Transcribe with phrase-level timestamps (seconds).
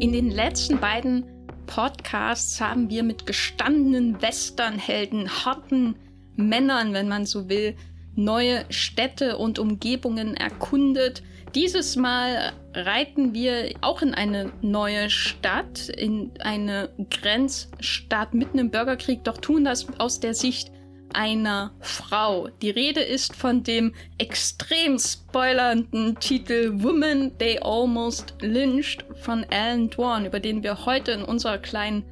[0.00, 1.24] In den letzten beiden
[1.66, 5.96] Podcasts haben wir mit gestandenen Westernhelden, harten
[6.36, 7.76] Männern, wenn man so will,
[8.14, 11.22] neue Städte und Umgebungen erkundet.
[11.54, 19.24] Dieses Mal reiten wir auch in eine neue Stadt, in eine Grenzstadt mitten im Bürgerkrieg,
[19.24, 20.70] doch tun das aus der Sicht
[21.14, 22.48] einer Frau.
[22.62, 30.26] Die Rede ist von dem extrem spoilernden Titel Woman They Almost Lynched von Alan Dwan,
[30.26, 32.04] über den wir heute in unserer kleinen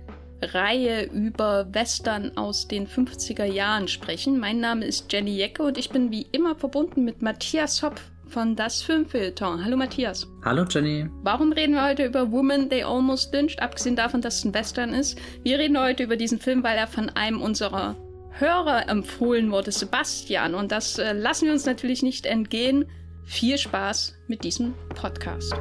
[0.42, 4.38] Reihe über Western aus den 50er Jahren sprechen.
[4.38, 8.56] Mein Name ist Jenny Jecke und ich bin wie immer verbunden mit Matthias Hopf von
[8.56, 9.64] Das Filmfilter.
[9.64, 10.26] Hallo Matthias.
[10.44, 11.08] Hallo Jenny.
[11.22, 14.92] Warum reden wir heute über Woman They Almost Lynched, abgesehen davon, dass es ein Western
[14.92, 15.18] ist?
[15.42, 17.96] Wir reden heute über diesen Film, weil er von einem unserer
[18.38, 20.54] Hörer empfohlen wurde, Sebastian.
[20.54, 22.84] Und das äh, lassen wir uns natürlich nicht entgehen.
[23.24, 25.54] Viel Spaß mit diesem Podcast.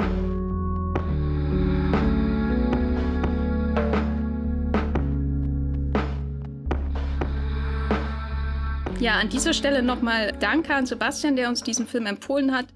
[9.00, 12.68] Ja, an dieser Stelle nochmal Danke an Sebastian, der uns diesen Film empfohlen hat.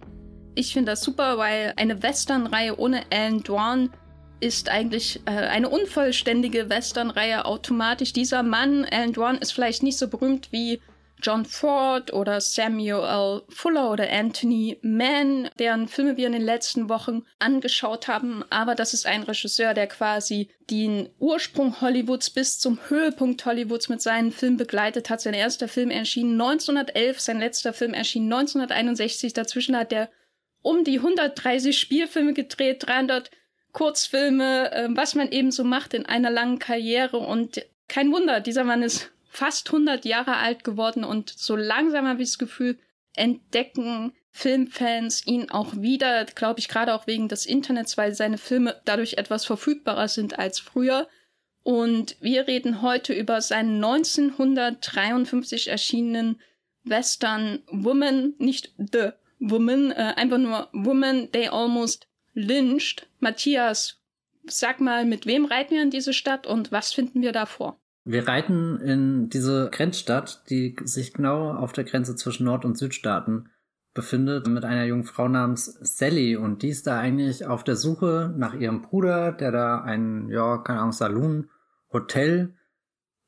[0.56, 3.90] Ich finde das super, weil eine Western-Reihe ohne Alan Dwan
[4.40, 8.14] ist eigentlich äh, eine unvollständige Western-Reihe automatisch.
[8.14, 10.80] Dieser Mann, Alan Dwan, ist vielleicht nicht so berühmt wie
[11.22, 13.42] John Ford oder Samuel L.
[13.50, 18.46] Fuller oder Anthony Mann, deren Filme wir in den letzten Wochen angeschaut haben.
[18.50, 24.02] Aber das ist ein Regisseur, der quasi den Ursprung Hollywoods bis zum Höhepunkt Hollywoods mit
[24.02, 25.20] seinen Filmen begleitet hat.
[25.20, 29.34] Sein erster Film erschien 1911, sein letzter Film erschien 1961.
[29.34, 30.10] Dazwischen hat er
[30.62, 33.30] um die 130 Spielfilme gedreht, 300
[33.72, 37.18] Kurzfilme, äh, was man eben so macht in einer langen Karriere.
[37.18, 42.22] Und kein Wunder, dieser Mann ist fast 100 Jahre alt geworden und so langsam habe
[42.22, 42.80] ich das Gefühl,
[43.16, 48.80] entdecken Filmfans ihn auch wieder, glaube ich, gerade auch wegen des Internets, weil seine Filme
[48.86, 51.08] dadurch etwas verfügbarer sind als früher.
[51.64, 56.40] Und wir reden heute über seinen 1953 erschienenen
[56.84, 59.10] Western Woman, nicht The
[59.40, 63.08] Woman, äh, einfach nur Woman They Almost Lynched.
[63.20, 64.02] Matthias,
[64.46, 67.80] sag mal, mit wem reiten wir in diese Stadt und was finden wir da vor?
[68.06, 73.50] Wir reiten in diese Grenzstadt, die sich genau auf der Grenze zwischen Nord- und Südstaaten
[73.94, 76.36] befindet, mit einer jungen Frau namens Sally.
[76.36, 80.58] Und die ist da eigentlich auf der Suche nach ihrem Bruder, der da ein, ja,
[80.58, 81.50] keine Ahnung, Saloon,
[81.92, 82.56] Hotel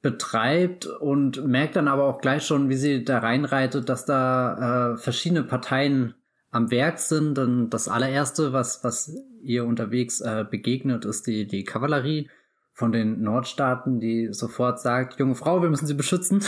[0.02, 4.98] betreibt und merkt dann aber auch gleich schon, wie sie da reinreitet, dass da äh,
[4.98, 6.16] verschiedene Parteien
[6.52, 7.40] am Werk sind.
[7.40, 12.30] Und das allererste, was, was ihr unterwegs äh, begegnet, ist die, die Kavallerie
[12.74, 16.44] von den Nordstaaten, die sofort sagt, junge Frau, wir müssen sie beschützen.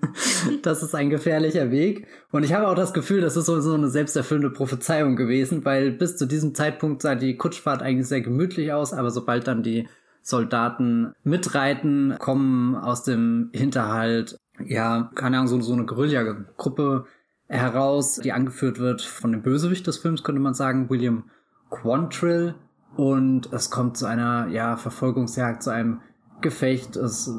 [0.62, 2.06] das ist ein gefährlicher Weg.
[2.32, 6.16] Und ich habe auch das Gefühl, das ist so eine selbsterfüllende Prophezeiung gewesen, weil bis
[6.16, 9.88] zu diesem Zeitpunkt sah die Kutschfahrt eigentlich sehr gemütlich aus, aber sobald dann die
[10.22, 17.06] Soldaten mitreiten, kommen aus dem Hinterhalt, ja, keine Ahnung, so, so eine Guerilla-Gruppe
[17.50, 21.24] heraus, die angeführt wird von dem Bösewicht des Films, könnte man sagen, William
[21.68, 22.54] Quantrill.
[22.96, 26.00] Und es kommt zu einer, ja, Verfolgungsjagd, zu einem
[26.40, 26.96] Gefecht.
[26.96, 27.32] Es äh,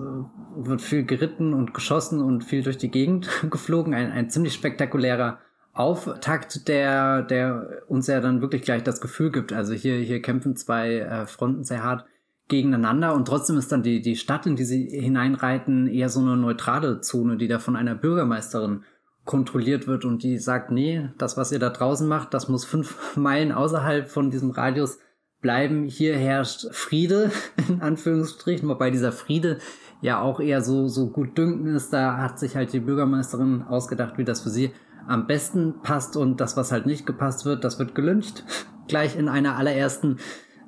[0.55, 3.93] wird viel geritten und geschossen und viel durch die Gegend geflogen.
[3.93, 5.39] Ein, ein ziemlich spektakulärer
[5.73, 9.53] Auftakt, der, der uns ja dann wirklich gleich das Gefühl gibt.
[9.53, 12.05] Also hier, hier kämpfen zwei äh, Fronten sehr hart
[12.49, 16.35] gegeneinander und trotzdem ist dann die, die Stadt, in die sie hineinreiten, eher so eine
[16.35, 18.83] neutrale Zone, die da von einer Bürgermeisterin
[19.31, 22.97] kontrolliert wird und die sagt, nee, das, was ihr da draußen macht, das muss fünf
[23.15, 24.99] Meilen außerhalb von diesem Radius
[25.39, 25.85] bleiben.
[25.85, 27.31] Hier herrscht Friede,
[27.69, 29.59] in Anführungsstrichen, wobei dieser Friede
[30.01, 31.93] ja auch eher so, so gut dünken ist.
[31.93, 34.73] Da hat sich halt die Bürgermeisterin ausgedacht, wie das für sie
[35.07, 38.43] am besten passt und das, was halt nicht gepasst wird, das wird gelünscht.
[38.89, 40.17] Gleich in einer allerersten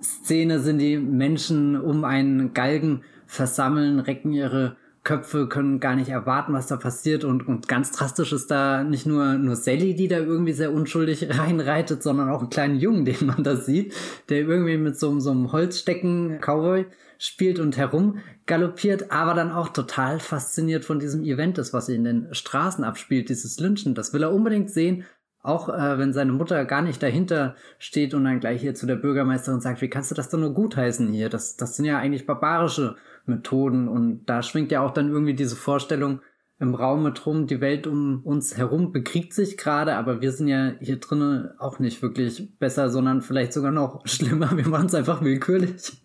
[0.01, 6.53] Szene sind die Menschen um einen Galgen versammeln, recken ihre Köpfe können gar nicht erwarten,
[6.53, 10.18] was da passiert und, und ganz drastisch ist da nicht nur, nur Sally, die da
[10.18, 13.94] irgendwie sehr unschuldig reinreitet, sondern auch einen kleinen Jungen, den man da sieht,
[14.30, 16.86] der irgendwie mit so, so einem Holzstecken Cowboy
[17.18, 22.04] spielt und herum galoppiert, aber dann auch total fasziniert von diesem Event ist, was in
[22.04, 23.95] den Straßen abspielt, dieses Lynchen.
[23.95, 25.06] Das will er unbedingt sehen,
[25.42, 28.95] auch äh, wenn seine Mutter gar nicht dahinter steht und dann gleich hier zu der
[28.95, 31.30] Bürgermeisterin sagt, wie kannst du das denn nur gutheißen hier?
[31.30, 32.95] Das, das sind ja eigentlich barbarische
[33.25, 36.22] Methoden und da schwingt ja auch dann irgendwie diese Vorstellung
[36.60, 40.48] im Raum mit rum, die Welt um uns herum bekriegt sich gerade, aber wir sind
[40.48, 44.56] ja hier drinnen auch nicht wirklich besser, sondern vielleicht sogar noch schlimmer.
[44.56, 46.02] Wir machen es einfach willkürlich.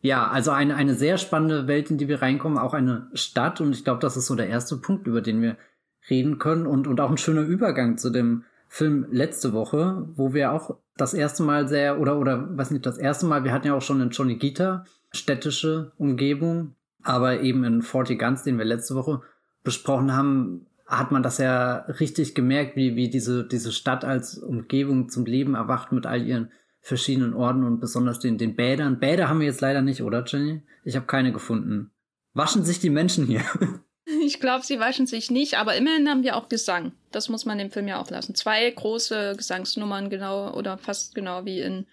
[0.00, 3.72] Ja, also eine, eine sehr spannende Welt, in die wir reinkommen, auch eine Stadt und
[3.72, 5.56] ich glaube, das ist so der erste Punkt, über den wir
[6.10, 10.52] reden können und, und auch ein schöner Übergang zu dem Film letzte Woche, wo wir
[10.52, 13.74] auch das erste Mal sehr, oder, oder, was nicht, das erste Mal, wir hatten ja
[13.74, 14.84] auch schon in Johnny Gita
[15.14, 19.22] städtische Umgebung, aber eben in Forty Guns, den wir letzte Woche
[19.62, 25.08] besprochen haben, hat man das ja richtig gemerkt, wie, wie diese, diese Stadt als Umgebung
[25.08, 26.50] zum Leben erwacht mit all ihren
[26.80, 28.98] verschiedenen Orten und besonders den, den Bädern.
[29.00, 30.62] Bäder haben wir jetzt leider nicht, oder Jenny?
[30.84, 31.90] Ich habe keine gefunden.
[32.34, 33.42] Waschen sich die Menschen hier?
[34.06, 36.92] Ich glaube, sie waschen sich nicht, aber immerhin haben wir auch Gesang.
[37.10, 38.34] Das muss man dem Film ja auch lassen.
[38.34, 41.86] Zwei große Gesangsnummern, genau, oder fast genau wie in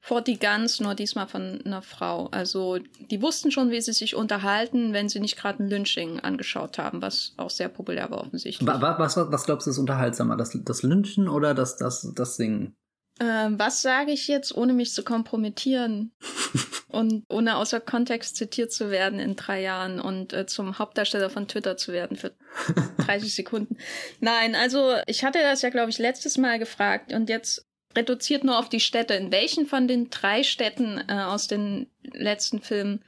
[0.00, 2.28] Forty Guns, nur diesmal von einer Frau.
[2.28, 2.78] Also,
[3.10, 7.02] die wussten schon, wie sie sich unterhalten, wenn sie nicht gerade ein Lynching angeschaut haben,
[7.02, 8.66] was auch sehr populär war offensichtlich.
[8.66, 10.36] Was, was, was glaubst du ist unterhaltsamer?
[10.36, 12.76] Das, das Lynchen oder das, das, das Singen?
[13.20, 16.12] Ähm, was sage ich jetzt, ohne mich zu kompromittieren
[16.88, 21.48] und ohne außer Kontext zitiert zu werden in drei Jahren und äh, zum Hauptdarsteller von
[21.48, 22.32] Twitter zu werden für
[22.98, 23.76] 30 Sekunden?
[24.20, 28.58] Nein, also ich hatte das ja, glaube ich, letztes Mal gefragt und jetzt reduziert nur
[28.58, 29.14] auf die Städte.
[29.14, 33.04] In welchen von den drei Städten äh, aus den letzten Filmen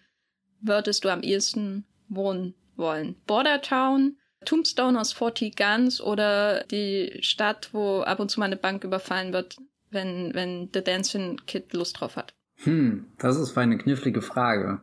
[0.60, 3.16] würdest du am ehesten wohnen wollen?
[3.26, 8.84] Bordertown, Tombstone aus 40 Guns oder die Stadt, wo ab und zu mal eine Bank
[8.84, 9.56] überfallen wird,
[9.90, 12.34] wenn, wenn The Dancing Kid Lust drauf hat?
[12.62, 14.82] Hm, das ist eine knifflige Frage.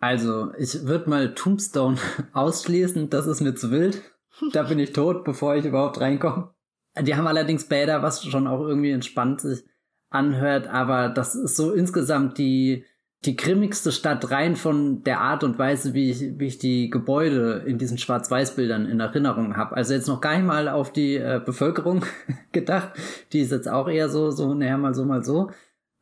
[0.00, 1.98] Also, ich würde mal Tombstone
[2.32, 4.02] ausschließen, das ist mir zu wild.
[4.52, 6.54] Da bin ich tot, bevor ich überhaupt reinkomme.
[6.98, 9.64] Die haben allerdings Bäder, was schon auch irgendwie entspannt sich
[10.10, 12.84] anhört, aber das ist so insgesamt die,
[13.24, 17.62] die grimmigste Stadt rein von der Art und Weise, wie ich, wie ich die Gebäude
[17.66, 19.76] in diesen Schwarz-Weiß-Bildern in Erinnerung habe.
[19.76, 22.04] Also jetzt noch gar nicht mal auf die äh, Bevölkerung
[22.52, 22.90] gedacht.
[23.32, 25.50] Die ist jetzt auch eher so, so, naja, mal so, mal so.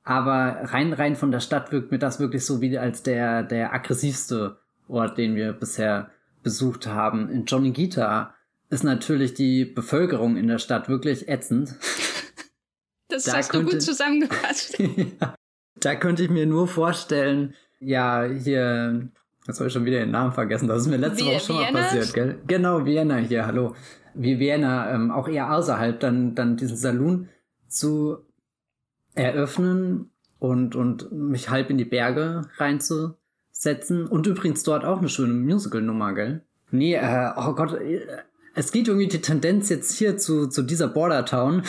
[0.04, 3.74] Aber rein, rein von der Stadt wirkt mir das wirklich so wie als der, der
[3.74, 4.58] aggressivste
[4.88, 6.10] Ort, den wir bisher
[6.42, 7.28] besucht haben.
[7.28, 8.34] In Johnny Gita
[8.70, 11.74] ist natürlich die Bevölkerung in der Stadt wirklich ätzend.
[13.10, 14.78] Das da hast könnte, du gut zusammengefasst.
[14.78, 15.34] ja,
[15.76, 19.08] da könnte ich mir nur vorstellen, ja, hier,
[19.46, 21.56] jetzt habe ich schon wieder den Namen vergessen, das ist mir letzte Wie, Woche schon
[21.56, 21.72] Vienna?
[21.72, 22.38] mal passiert, gell?
[22.46, 23.74] Genau, Vienna hier, hallo.
[24.12, 27.30] Wie Vienna, ähm, auch eher außerhalb, dann, dann diesen Saloon
[27.66, 28.18] zu
[29.14, 34.06] eröffnen und, und mich halb in die Berge reinzusetzen.
[34.06, 36.42] Und übrigens dort auch eine schöne Musical-Nummer, gell?
[36.70, 37.78] Nee, äh, oh Gott,
[38.58, 41.62] es geht irgendwie die Tendenz jetzt hier zu, zu dieser Border Town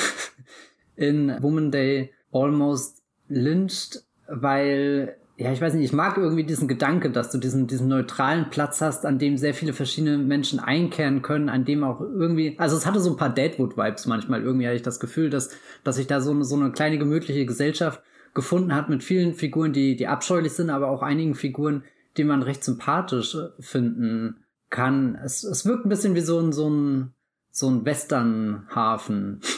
[0.96, 7.12] in Woman Day almost lynched, weil, ja, ich weiß nicht, ich mag irgendwie diesen Gedanke,
[7.12, 11.48] dass du diesen, diesen neutralen Platz hast, an dem sehr viele verschiedene Menschen einkehren können,
[11.48, 14.82] an dem auch irgendwie, also es hatte so ein paar Deadwood-Vibes manchmal, irgendwie hatte ich
[14.82, 15.52] das Gefühl, dass,
[15.84, 18.02] dass sich da so eine, so eine kleine gemütliche Gesellschaft
[18.34, 21.84] gefunden hat mit vielen Figuren, die, die abscheulich sind, aber auch einigen Figuren,
[22.18, 24.38] die man recht sympathisch finden
[24.70, 25.20] kann.
[25.24, 27.14] Es, es wirkt ein bisschen wie so ein, so ein,
[27.52, 29.42] so ein Westernhafen.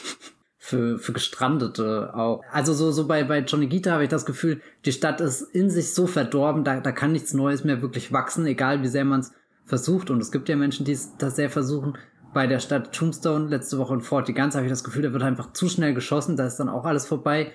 [0.63, 2.43] für, für Gestrandete auch.
[2.51, 5.71] Also so, so bei, bei Johnny Gita habe ich das Gefühl, die Stadt ist in
[5.71, 9.21] sich so verdorben, da, da kann nichts Neues mehr wirklich wachsen, egal wie sehr man
[9.21, 9.33] es
[9.65, 10.11] versucht.
[10.11, 11.97] Und es gibt ja Menschen, die das sehr versuchen.
[12.33, 15.11] Bei der Stadt Tombstone letzte Woche in Fort die ganze habe ich das Gefühl, da
[15.11, 17.51] wird einfach zu schnell geschossen, da ist dann auch alles vorbei.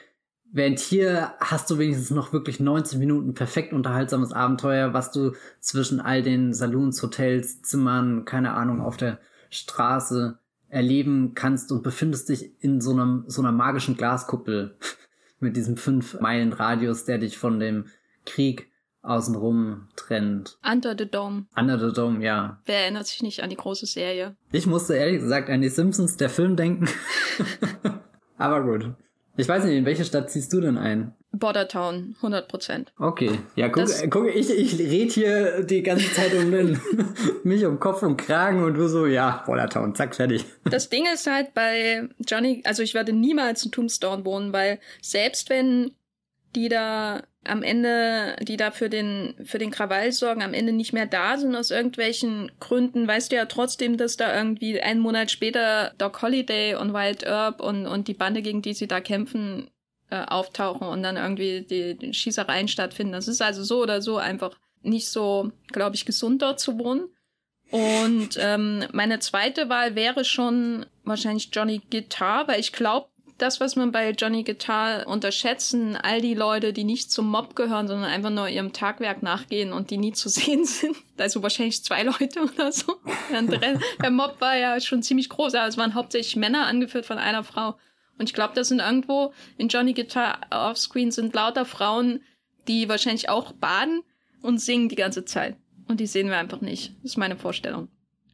[0.57, 6.01] Während hier hast du wenigstens noch wirklich 90 Minuten perfekt unterhaltsames Abenteuer, was du zwischen
[6.01, 9.19] all den Saloons, Hotels, Zimmern, keine Ahnung, auf der
[9.51, 10.39] Straße
[10.71, 14.79] erleben kannst und befindest dich in so einem, so einer magischen Glaskuppel
[15.41, 17.89] mit diesem 5 Meilen Radius, der dich von dem
[18.25, 18.73] Krieg
[19.03, 20.57] außenrum trennt.
[20.67, 21.49] Under the Dome.
[21.55, 22.63] Under the Dome, ja.
[22.65, 24.37] Wer erinnert sich nicht an die große Serie?
[24.53, 26.89] Ich musste ehrlich gesagt an die Simpsons, der Film, denken.
[28.39, 28.95] Aber gut.
[29.37, 31.15] Ich weiß nicht, in welche Stadt ziehst du denn ein?
[31.33, 32.93] Bordertown, 100 Prozent.
[32.99, 36.81] Okay, ja, guck, das, guck ich, ich red hier die ganze Zeit um den,
[37.45, 40.47] mich um Kopf und Kragen und du so, ja, Bordertown, zack, fertig.
[40.65, 45.51] Das Ding ist halt bei Johnny, also ich werde niemals in Tombstone wohnen, weil selbst
[45.51, 45.93] wenn
[46.55, 50.93] die da am Ende, die da für den, für den Krawall sorgen, am Ende nicht
[50.93, 55.31] mehr da sind aus irgendwelchen Gründen, weißt du ja trotzdem, dass da irgendwie einen Monat
[55.31, 59.71] später Doc Holiday und Wild Herb und, und die Bande, gegen die sie da kämpfen,
[60.11, 63.13] äh, auftauchen und dann irgendwie die, die Schießereien stattfinden.
[63.13, 67.09] Das ist also so oder so einfach nicht so, glaube ich, gesund dort zu wohnen.
[67.71, 73.09] Und ähm, meine zweite Wahl wäre schon wahrscheinlich Johnny Guitar, weil ich glaube,
[73.39, 77.87] das, was man bei Johnny Guitar unterschätzen, all die Leute, die nicht zum Mob gehören,
[77.87, 80.97] sondern einfach nur ihrem Tagwerk nachgehen und die nie zu sehen sind.
[81.19, 82.97] Also wahrscheinlich zwei Leute oder so.
[83.31, 87.45] Der Mob war ja schon ziemlich groß, aber es waren hauptsächlich Männer, angeführt von einer
[87.45, 87.77] Frau.
[88.19, 92.21] Und ich glaube, das sind irgendwo in Johnny Guitar offscreen sind lauter Frauen,
[92.67, 94.03] die wahrscheinlich auch baden
[94.41, 95.57] und singen die ganze Zeit.
[95.89, 96.95] Und die sehen wir einfach nicht.
[97.03, 97.89] Das ist meine Vorstellung.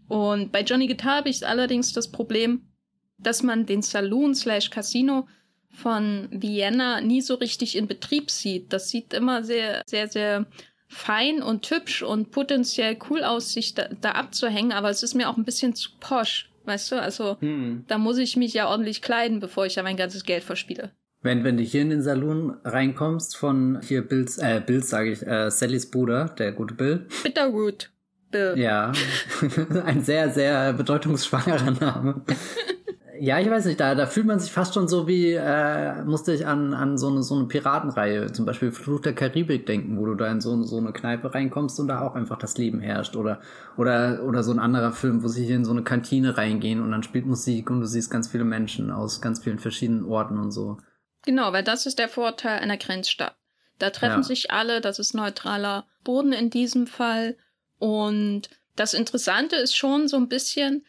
[0.08, 2.71] Und bei Johnny Guitar habe ich allerdings das Problem,
[3.18, 5.26] dass man den Saloon slash Casino
[5.70, 8.72] von Vienna nie so richtig in Betrieb sieht.
[8.72, 10.46] Das sieht immer sehr, sehr, sehr
[10.88, 15.30] fein und hübsch und potenziell cool aus, sich da, da abzuhängen, aber es ist mir
[15.30, 17.00] auch ein bisschen zu posch, weißt du?
[17.00, 17.84] Also hm.
[17.88, 20.90] da muss ich mich ja ordentlich kleiden, bevor ich ja mein ganzes Geld verspiele.
[21.22, 25.26] Wenn, wenn du hier in den Saloon reinkommst von hier Bills, äh, Bills sage ich,
[25.26, 27.06] äh, Sallys Bruder, der gute Bill.
[27.22, 27.90] Bitterroot.
[28.30, 28.54] Bill.
[28.56, 28.92] Ja,
[29.86, 32.22] ein sehr, sehr bedeutungsschwangerer Name.
[33.24, 36.34] Ja, ich weiß nicht, da, da fühlt man sich fast schon so wie, äh, musste
[36.34, 40.06] ich an, an so eine, so eine Piratenreihe, zum Beispiel Fluch der Karibik denken, wo
[40.06, 43.14] du da in so, so eine Kneipe reinkommst und da auch einfach das Leben herrscht.
[43.14, 43.40] Oder,
[43.76, 46.90] oder, oder so ein anderer Film, wo sie hier in so eine Kantine reingehen und
[46.90, 50.50] dann spielt Musik und du siehst ganz viele Menschen aus ganz vielen verschiedenen Orten und
[50.50, 50.78] so.
[51.24, 53.36] Genau, weil das ist der Vorteil einer Grenzstadt.
[53.78, 54.24] Da treffen ja.
[54.24, 57.36] sich alle, das ist neutraler Boden in diesem Fall.
[57.78, 60.84] Und das Interessante ist schon so ein bisschen,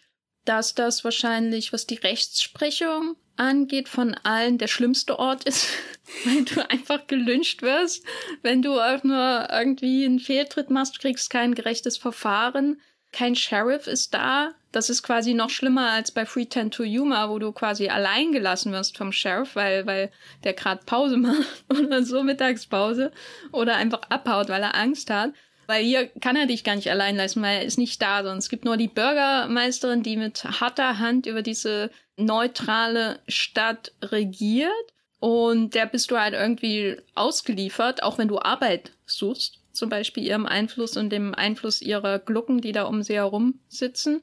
[0.46, 5.68] dass das wahrscheinlich, was die Rechtsprechung angeht, von allen der schlimmste Ort ist,
[6.26, 8.04] weil du einfach gelünscht wirst.
[8.42, 12.80] Wenn du auch nur irgendwie einen Fehltritt machst, kriegst kein gerechtes Verfahren.
[13.12, 14.54] Kein Sheriff ist da.
[14.72, 18.32] Das ist quasi noch schlimmer als bei Free Ten to Yuma, wo du quasi allein
[18.32, 20.12] gelassen wirst vom Sheriff, weil, weil
[20.44, 23.12] der gerade Pause macht oder so Mittagspause
[23.52, 25.34] oder einfach abhaut, weil er Angst hat.
[25.68, 28.40] Weil hier kann er dich gar nicht allein lassen, weil er ist nicht da, sondern
[28.40, 34.72] es gibt nur die Bürgermeisterin, die mit harter Hand über diese neutrale Stadt regiert.
[35.20, 39.60] Und der bist du halt irgendwie ausgeliefert, auch wenn du Arbeit suchst.
[39.72, 44.22] Zum Beispiel ihrem Einfluss und dem Einfluss ihrer Glucken, die da um sie herum sitzen.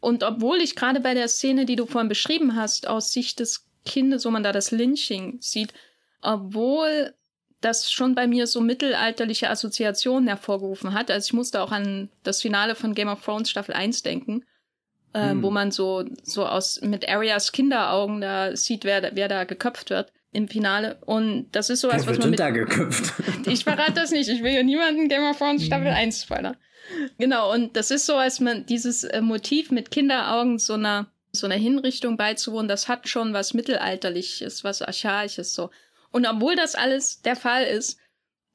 [0.00, 3.66] Und obwohl ich gerade bei der Szene, die du vorhin beschrieben hast, aus Sicht des
[3.84, 5.72] Kindes, wo man da das Lynching sieht,
[6.22, 7.14] obwohl
[7.66, 11.10] das schon bei mir so mittelalterliche Assoziationen hervorgerufen hat.
[11.10, 14.44] Also ich musste auch an das Finale von Game of Thrones Staffel 1 denken,
[15.12, 15.42] äh, hm.
[15.42, 20.12] wo man so, so aus mit Arias Kinderaugen da sieht, wer, wer da geköpft wird
[20.32, 20.98] im Finale.
[21.04, 22.30] Und das ist sowas, wer was man.
[22.30, 23.12] Mit, da geköpft?
[23.46, 24.28] ich verrate das nicht.
[24.28, 26.56] Ich will ja niemanden Game of Thrones Staffel 1 spoilern.
[27.18, 31.46] Genau, und das ist so, als man dieses äh, Motiv mit Kinderaugen so einer so
[31.46, 35.70] einer Hinrichtung beizuwohnen, das hat schon was Mittelalterliches, was Archaisches so.
[36.16, 37.98] Und obwohl das alles der Fall ist,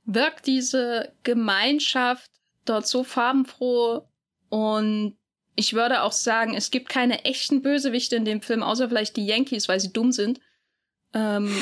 [0.03, 2.31] wirkt diese Gemeinschaft
[2.65, 4.07] dort so farbenfroh
[4.49, 5.15] und
[5.55, 9.27] ich würde auch sagen, es gibt keine echten Bösewichte in dem Film, außer vielleicht die
[9.27, 10.39] Yankees, weil sie dumm sind.
[11.13, 11.55] Ähm,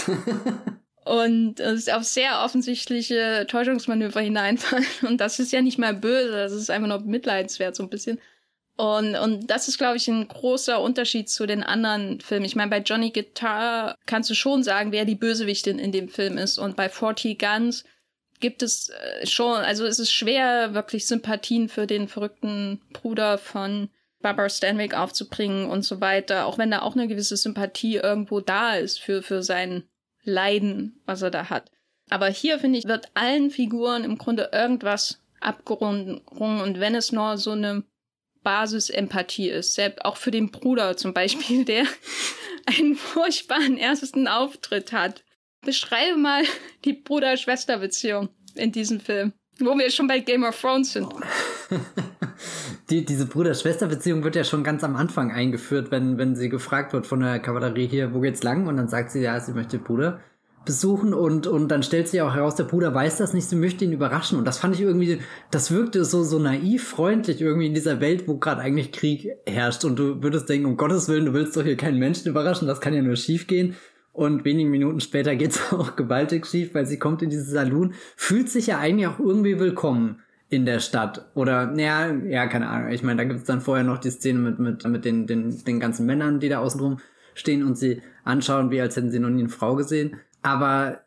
[1.03, 4.85] und es auf sehr offensichtliche Täuschungsmanöver hineinfallen.
[5.01, 8.21] Und das ist ja nicht mal böse, das ist einfach nur mitleidenswert, so ein bisschen.
[8.79, 12.45] Und, und das ist, glaube ich, ein großer Unterschied zu den anderen Filmen.
[12.45, 16.37] Ich meine, bei Johnny Guitar kannst du schon sagen, wer die Bösewichtin in dem Film
[16.37, 16.57] ist.
[16.57, 17.83] Und bei 40 Guns
[18.39, 23.89] gibt es äh, schon, also es ist schwer, wirklich Sympathien für den verrückten Bruder von
[24.21, 26.45] Barbara Stanwyck aufzubringen und so weiter.
[26.45, 29.83] Auch wenn da auch eine gewisse Sympathie irgendwo da ist für, für sein
[30.23, 31.69] Leiden, was er da hat.
[32.09, 36.19] Aber hier, finde ich, wird allen Figuren im Grunde irgendwas abgerungen.
[36.19, 37.83] Und wenn es nur so eine
[38.49, 39.75] Basisempathie ist.
[39.75, 41.83] Selbst auch für den Bruder zum Beispiel, der
[42.65, 45.23] einen furchtbaren ersten Auftritt hat.
[45.63, 46.41] Beschreibe mal
[46.83, 51.13] die Bruder-Schwester-Beziehung in diesem Film, wo wir schon bei Game of Thrones sind.
[52.89, 57.05] Die, diese Bruder-Schwester-Beziehung wird ja schon ganz am Anfang eingeführt, wenn, wenn sie gefragt wird
[57.05, 58.65] von der Kavallerie hier, wo geht's lang?
[58.65, 60.21] Und dann sagt sie, ja, sie möchte Bruder
[60.69, 63.85] besuchen und, und dann stellt sich auch heraus, der Bruder weiß das nicht, sie möchte
[63.85, 64.37] ihn überraschen.
[64.37, 65.17] Und das fand ich irgendwie,
[65.49, 69.83] das wirkte so, so naiv freundlich irgendwie in dieser Welt, wo gerade eigentlich Krieg herrscht.
[69.83, 72.81] Und du würdest denken, um Gottes Willen, du willst doch hier keinen Menschen überraschen, das
[72.81, 73.77] kann ja nur schief gehen.
[74.13, 78.47] Und wenige Minuten später geht's auch gewaltig schief, weil sie kommt in dieses Saloon, fühlt
[78.47, 81.31] sich ja eigentlich auch irgendwie willkommen in der Stadt.
[81.33, 82.91] Oder, naja, ja, keine Ahnung.
[82.91, 85.79] Ich meine, da gibt's dann vorher noch die Szene mit, mit, mit den, den, den
[85.79, 86.99] ganzen Männern, die da außenrum
[87.33, 90.17] stehen und sie anschauen, wie als hätten sie noch nie eine Frau gesehen
[90.53, 90.99] aber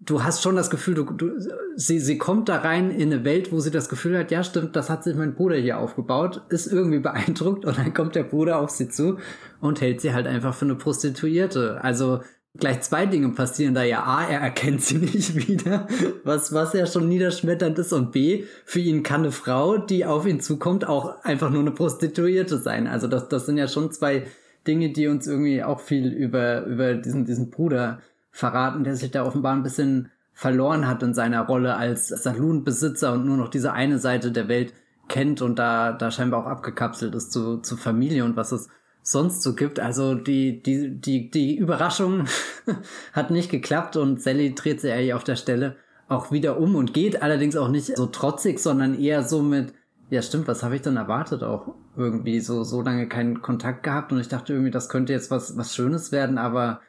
[0.00, 1.30] du hast schon das Gefühl, du, du,
[1.76, 4.76] sie, sie kommt da rein in eine Welt, wo sie das Gefühl hat, ja stimmt,
[4.76, 8.58] das hat sich mein Bruder hier aufgebaut, ist irgendwie beeindruckt und dann kommt der Bruder
[8.58, 9.18] auf sie zu
[9.60, 11.82] und hält sie halt einfach für eine Prostituierte.
[11.82, 12.20] Also
[12.56, 14.04] gleich zwei Dinge passieren da ja.
[14.04, 15.88] A, er erkennt sie nicht wieder,
[16.24, 20.26] was, was ja schon niederschmetternd ist und B, für ihn kann eine Frau, die auf
[20.26, 22.86] ihn zukommt, auch einfach nur eine Prostituierte sein.
[22.86, 24.26] Also das, das sind ja schon zwei
[24.66, 28.00] Dinge, die uns irgendwie auch viel über, über diesen, diesen Bruder
[28.38, 33.26] verraten, der sich da offenbar ein bisschen verloren hat in seiner Rolle als Saloonbesitzer und
[33.26, 34.72] nur noch diese eine Seite der Welt
[35.08, 38.68] kennt und da, da scheinbar auch abgekapselt ist zu, zu Familie und was es
[39.02, 39.80] sonst so gibt.
[39.80, 42.26] Also die, die, die, die Überraschung
[43.12, 45.74] hat nicht geklappt und Sally dreht sich eigentlich auf der Stelle
[46.06, 49.72] auch wieder um und geht allerdings auch nicht so trotzig, sondern eher so mit,
[50.10, 51.74] Ja, stimmt, was habe ich denn erwartet auch?
[51.96, 55.56] Irgendwie so, so lange keinen Kontakt gehabt und ich dachte irgendwie, das könnte jetzt was,
[55.56, 56.80] was Schönes werden, aber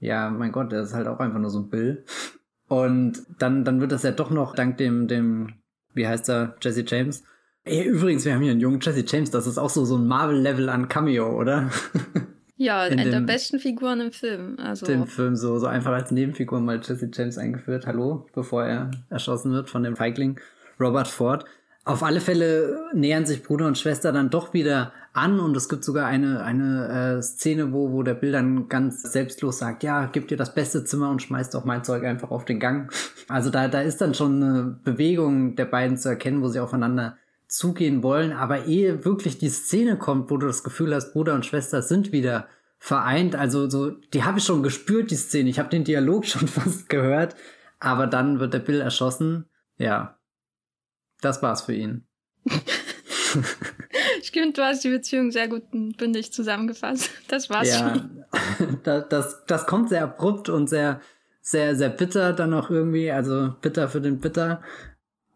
[0.00, 2.04] ja, mein Gott, der ist halt auch einfach nur so ein Bill.
[2.68, 5.54] Und dann, dann wird das ja doch noch dank dem, dem,
[5.94, 7.24] wie heißt er, Jesse James.
[7.64, 10.06] Ey, übrigens, wir haben hier einen jungen Jesse James, das ist auch so, so ein
[10.06, 11.70] Marvel-Level an Cameo, oder?
[12.60, 14.58] Ja, In eine der besten Figuren im Film.
[14.58, 14.84] Also.
[14.84, 17.86] Dem Film so, so einfach als Nebenfigur mal Jesse James eingeführt.
[17.86, 20.38] Hallo, bevor er erschossen wird von dem Feigling
[20.78, 21.46] Robert Ford.
[21.84, 25.82] Auf alle Fälle nähern sich Bruder und Schwester dann doch wieder an und es gibt
[25.82, 30.28] sogar eine, eine äh, Szene, wo, wo der Bill dann ganz selbstlos sagt, ja, gib
[30.28, 32.92] dir das beste Zimmer und schmeißt auch mein Zeug einfach auf den Gang.
[33.28, 37.16] Also da, da ist dann schon eine Bewegung der beiden zu erkennen, wo sie aufeinander
[37.48, 38.32] zugehen wollen.
[38.32, 42.12] Aber ehe wirklich die Szene kommt, wo du das Gefühl hast, Bruder und Schwester sind
[42.12, 42.46] wieder
[42.78, 45.50] vereint, also so, die habe ich schon gespürt, die Szene.
[45.50, 47.36] Ich habe den Dialog schon fast gehört.
[47.78, 49.46] Aber dann wird der Bill erschossen.
[49.76, 50.19] Ja,
[51.20, 52.04] das war's für ihn.
[54.20, 57.10] ich finde, du hast die Beziehung sehr gut und bündig zusammengefasst.
[57.28, 58.24] Das war's ja, schon.
[58.84, 61.00] das, das, das kommt sehr abrupt und sehr,
[61.40, 63.10] sehr, sehr bitter dann auch irgendwie.
[63.10, 64.62] Also bitter für den Bitter.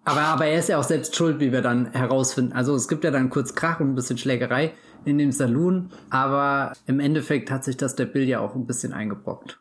[0.05, 2.53] Aber, aber er ist ja auch selbst schuld, wie wir dann herausfinden.
[2.53, 4.75] Also es gibt ja dann kurz Krach und ein bisschen Schlägerei
[5.05, 5.91] in dem Saloon.
[6.11, 9.61] Aber im Endeffekt hat sich das der Bill ja auch ein bisschen eingebrockt.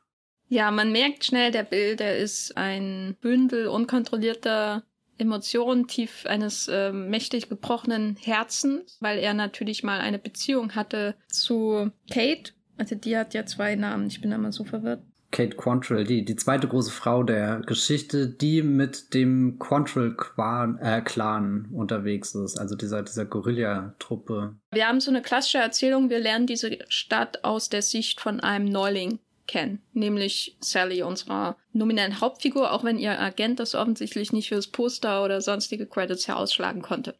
[0.50, 4.84] Ja, man merkt schnell, der Bill, der ist ein Bündel unkontrollierter
[5.18, 11.92] Emotionen tief eines äh, mächtig gebrochenen Herzens, weil er natürlich mal eine Beziehung hatte zu
[12.12, 12.54] Kate.
[12.78, 15.04] Also die hat ja zwei Namen, ich bin da mal so verwirrt.
[15.34, 22.36] Kate Quantrill, die, die zweite große Frau der Geschichte, die mit dem Quantrill-Clan äh, unterwegs
[22.36, 24.56] ist, also dieser, dieser Guerilla-Truppe.
[24.72, 28.66] Wir haben so eine klassische Erzählung, wir lernen diese Stadt aus der Sicht von einem
[28.66, 34.68] Neuling kennen, nämlich Sally, unserer nominellen Hauptfigur, auch wenn ihr Agent das offensichtlich nicht fürs
[34.68, 37.16] Poster oder sonstige Credits herausschlagen konnte.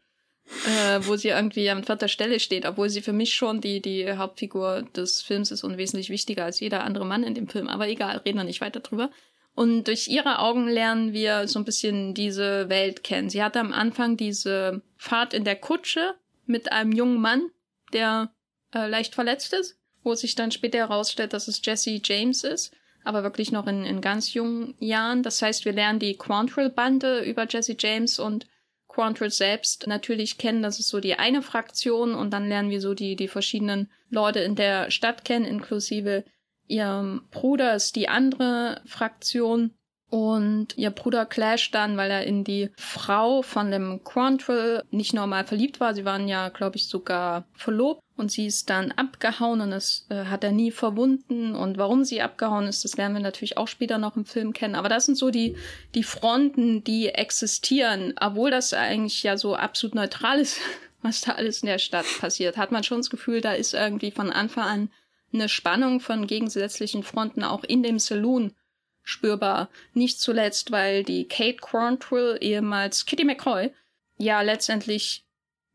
[0.68, 4.12] Äh, wo sie irgendwie an vierter Stelle steht, obwohl sie für mich schon die, die
[4.12, 7.70] Hauptfigur des Films ist und wesentlich wichtiger als jeder andere Mann in dem Film.
[7.70, 9.10] Aber egal, reden wir nicht weiter drüber.
[9.56, 13.30] Und durch ihre Augen lernen wir so ein bisschen diese Welt kennen.
[13.30, 17.50] Sie hatte am Anfang diese Fahrt in der Kutsche mit einem jungen Mann,
[17.94, 18.34] der
[18.74, 23.24] äh, leicht verletzt ist wo sich dann später herausstellt, dass es Jesse James ist, aber
[23.24, 25.24] wirklich noch in, in ganz jungen Jahren.
[25.24, 28.48] Das heißt, wir lernen die Quantrill-Bande über Jesse James und
[28.88, 30.62] Quantrill selbst natürlich kennen.
[30.62, 34.40] Das ist so die eine Fraktion und dann lernen wir so die, die verschiedenen Leute
[34.40, 36.24] in der Stadt kennen, inklusive
[36.68, 39.72] ihrem Bruder ist die andere Fraktion.
[40.14, 45.44] Und ihr Bruder clasht dann, weil er in die Frau von dem Quantrill nicht normal
[45.44, 45.96] verliebt war.
[45.96, 48.00] Sie waren ja, glaube ich, sogar verlobt.
[48.16, 51.56] Und sie ist dann abgehauen und das äh, hat er nie verwunden.
[51.56, 54.76] Und warum sie abgehauen ist, das lernen wir natürlich auch später noch im Film kennen.
[54.76, 55.58] Aber das sind so die,
[55.96, 58.14] die Fronten, die existieren.
[58.22, 60.60] Obwohl das eigentlich ja so absolut neutral ist,
[61.02, 64.12] was da alles in der Stadt passiert, hat man schon das Gefühl, da ist irgendwie
[64.12, 64.90] von Anfang an
[65.34, 68.54] eine Spannung von gegensätzlichen Fronten auch in dem Saloon
[69.04, 69.70] spürbar.
[69.94, 73.72] Nicht zuletzt, weil die Kate Quantrill, ehemals Kitty McCoy,
[74.18, 75.26] ja letztendlich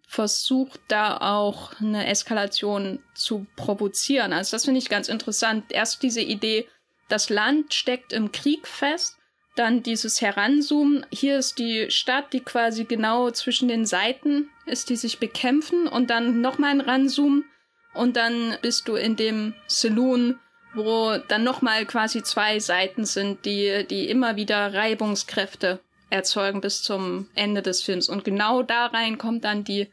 [0.07, 4.33] versucht da auch eine Eskalation zu provozieren.
[4.33, 5.71] Also das finde ich ganz interessant.
[5.71, 6.67] Erst diese Idee,
[7.09, 9.17] das Land steckt im Krieg fest,
[9.55, 11.05] dann dieses Heranzoomen.
[11.11, 16.09] Hier ist die Stadt, die quasi genau zwischen den Seiten ist, die sich bekämpfen und
[16.09, 17.45] dann nochmal ein Ranzoomen
[17.93, 20.39] und dann bist du in dem Saloon,
[20.79, 27.29] wo dann nochmal quasi zwei Seiten sind, die, die immer wieder Reibungskräfte erzeugen bis zum
[27.35, 28.09] Ende des Films.
[28.09, 29.89] Und genau da rein kommt dann die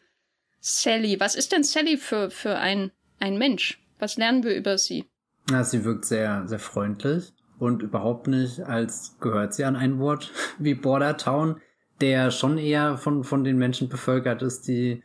[0.59, 1.19] Sally.
[1.19, 3.81] Was ist denn Sally für, für ein, ein Mensch?
[3.99, 5.05] Was lernen wir über sie?
[5.49, 10.31] Ja, sie wirkt sehr, sehr freundlich und überhaupt nicht, als gehört sie an ein Wort
[10.59, 11.61] wie Border Town,
[12.01, 15.03] der schon eher von, von den Menschen bevölkert ist, die,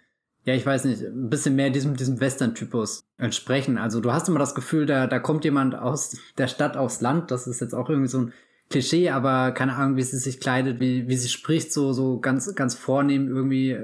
[0.51, 3.79] ja, ich weiß nicht, ein bisschen mehr diesem, diesem Western-Typus entsprechen.
[3.79, 7.31] Also du hast immer das Gefühl, da, da kommt jemand aus der Stadt aufs Land.
[7.31, 8.33] Das ist jetzt auch irgendwie so ein
[8.69, 12.53] Klischee, aber keine Ahnung, wie sie sich kleidet, wie, wie sie spricht, so, so ganz,
[12.55, 13.79] ganz vornehm irgendwie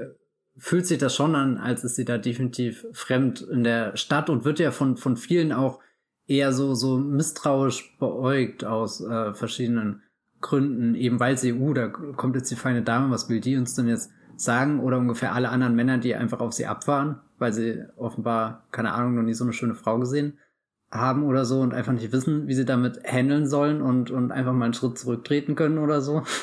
[0.57, 4.43] fühlt sich das schon an, als ist sie da definitiv fremd in der Stadt und
[4.43, 5.79] wird ja von, von vielen auch
[6.25, 10.01] eher so, so misstrauisch beäugt aus äh, verschiedenen
[10.41, 13.75] Gründen, eben weil sie, uh, da kommt jetzt die feine Dame, was will die uns
[13.75, 14.79] denn jetzt sagen?
[14.79, 19.15] Oder ungefähr alle anderen Männer, die einfach auf sie abfahren, weil sie offenbar, keine Ahnung,
[19.15, 20.37] noch nie so eine schöne Frau gesehen
[20.89, 24.53] haben oder so und einfach nicht wissen, wie sie damit handeln sollen und, und einfach
[24.53, 26.23] mal einen Schritt zurücktreten können oder so.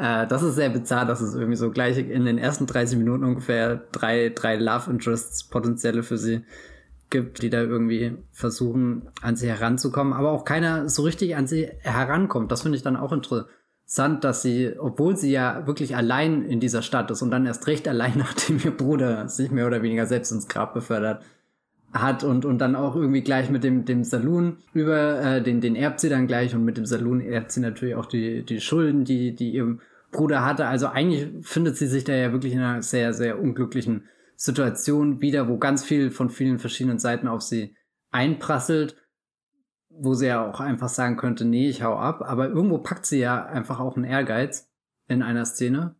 [0.00, 3.24] Äh, das ist sehr bizarr, dass es irgendwie so gleich in den ersten 30 Minuten
[3.24, 6.44] ungefähr drei, drei Love Interests potenzielle für sie
[7.10, 11.68] gibt, die da irgendwie versuchen, an sie heranzukommen, aber auch keiner so richtig an sie
[11.80, 12.52] herankommt.
[12.52, 13.48] Das finde ich dann auch interessant
[13.88, 17.66] interessant, dass sie, obwohl sie ja wirklich allein in dieser Stadt ist und dann erst
[17.66, 21.24] recht allein, nachdem ihr Bruder sich mehr oder weniger selbst ins Grab befördert
[21.94, 25.74] hat und, und dann auch irgendwie gleich mit dem, dem Saloon über, äh, den, den
[25.74, 29.06] erbt sie dann gleich und mit dem Saloon erbt sie natürlich auch die, die Schulden,
[29.06, 29.78] die, die ihr
[30.12, 30.66] Bruder hatte.
[30.66, 34.04] Also eigentlich findet sie sich da ja wirklich in einer sehr, sehr unglücklichen
[34.36, 37.74] Situation wieder, wo ganz viel von vielen verschiedenen Seiten auf sie
[38.10, 38.96] einprasselt
[40.00, 43.18] wo sie ja auch einfach sagen könnte, nee, ich hau ab, aber irgendwo packt sie
[43.18, 44.68] ja einfach auch einen Ehrgeiz
[45.08, 45.96] in einer Szene,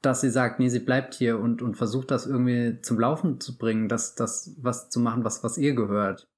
[0.00, 3.56] dass sie sagt, nee, sie bleibt hier und, und versucht das irgendwie zum Laufen zu
[3.56, 6.28] bringen, das, das, was zu machen, was, was ihr gehört.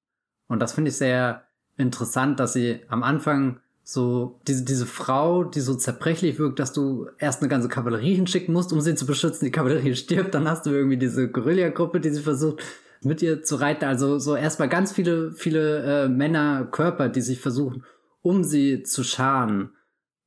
[0.47, 1.43] Und das finde ich sehr
[1.77, 7.07] interessant, dass sie am Anfang so diese, diese Frau, die so zerbrechlich wirkt, dass du
[7.19, 9.45] erst eine ganze Kavallerie hinschicken musst, um sie zu beschützen.
[9.45, 12.63] Die Kavallerie stirbt, dann hast du irgendwie diese Guerilla-Gruppe, die sie versucht
[13.03, 13.85] mit ihr zu reiten.
[13.85, 17.83] Also so erstmal ganz viele, viele äh, Männer, Körper, die sich versuchen,
[18.21, 19.71] um sie zu scharen.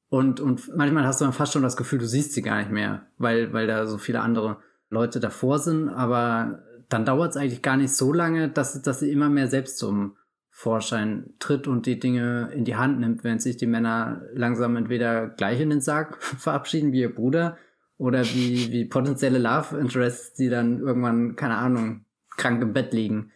[0.09, 2.71] Und, und manchmal hast du dann fast schon das Gefühl, du siehst sie gar nicht
[2.71, 5.89] mehr, weil, weil da so viele andere Leute davor sind.
[5.89, 9.79] Aber dann dauert es eigentlich gar nicht so lange, dass, dass sie immer mehr selbst
[9.79, 10.17] zum
[10.51, 15.29] Vorschein tritt und die Dinge in die Hand nimmt, während sich die Männer langsam entweder
[15.29, 17.57] gleich in den Sarg verabschieden wie ihr Bruder
[17.97, 22.05] oder wie, wie potenzielle Love Interests, die dann irgendwann, keine Ahnung,
[22.39, 23.33] krank im Bett liegen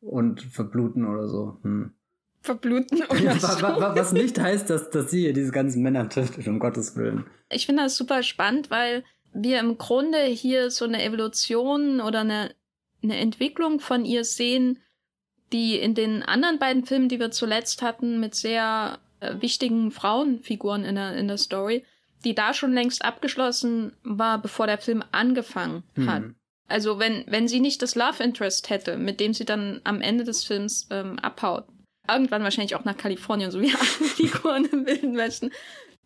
[0.00, 1.58] und verbluten oder so.
[1.62, 1.92] Hm.
[2.40, 3.48] Verbluten oder so.
[3.48, 7.26] Was nicht heißt, dass, dass sie hier diese ganzen Männer tötet, um Gottes Willen.
[7.50, 12.54] Ich finde das super spannend, weil wir im Grunde hier so eine Evolution oder eine,
[13.02, 14.78] eine Entwicklung von ihr sehen,
[15.52, 20.84] die in den anderen beiden Filmen, die wir zuletzt hatten, mit sehr äh, wichtigen Frauenfiguren
[20.84, 21.84] in der, in der Story,
[22.24, 26.22] die da schon längst abgeschlossen war, bevor der Film angefangen hat.
[26.22, 26.34] Hm.
[26.68, 30.24] Also wenn, wenn sie nicht das Love Interest hätte, mit dem sie dann am Ende
[30.24, 31.64] des Films ähm, abhaut,
[32.08, 35.50] irgendwann wahrscheinlich auch nach Kalifornien, so wie alle Figuren im Wilden Westen.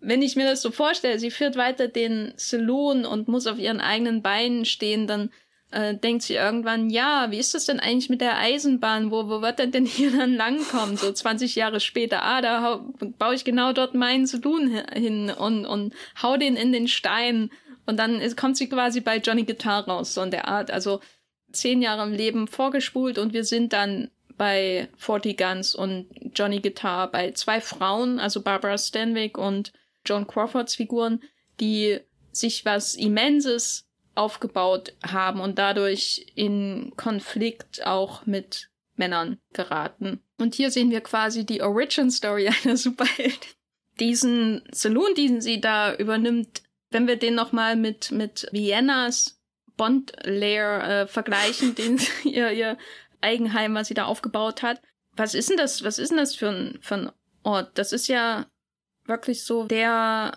[0.00, 3.80] Wenn ich mir das so vorstelle, sie führt weiter den Saloon und muss auf ihren
[3.80, 5.30] eigenen Beinen stehen, dann
[5.70, 9.10] äh, denkt sie irgendwann, ja, wie ist das denn eigentlich mit der Eisenbahn?
[9.10, 10.96] Wo, wo wird denn denn hier dann langkommen?
[10.96, 12.84] So 20 Jahre später, ah, da
[13.18, 17.50] baue ich genau dort meinen Saloon hin und, und hau den in den Stein.
[17.88, 20.70] Und dann ist, kommt sie quasi bei Johnny Guitar raus, so in der Art.
[20.70, 21.00] Also
[21.52, 27.10] zehn Jahre im Leben vorgespult und wir sind dann bei Forty Guns und Johnny Guitar
[27.10, 29.72] bei zwei Frauen, also Barbara Stanwyck und
[30.04, 31.22] John Crawfords Figuren,
[31.60, 31.98] die
[32.30, 40.20] sich was Immenses aufgebaut haben und dadurch in Konflikt auch mit Männern geraten.
[40.36, 43.38] Und hier sehen wir quasi die Origin Story einer Superheldin.
[43.98, 49.38] Diesen Saloon, den sie da übernimmt, wenn wir den nochmal mit, mit Viennas
[49.76, 52.76] Bond Lair äh, vergleichen, den ihr, ihr
[53.20, 54.80] Eigenheim, was sie da aufgebaut hat.
[55.16, 57.10] Was ist denn das, was ist denn das für ein, für ein
[57.42, 57.70] Ort?
[57.78, 58.46] Das ist ja
[59.06, 60.36] wirklich so der,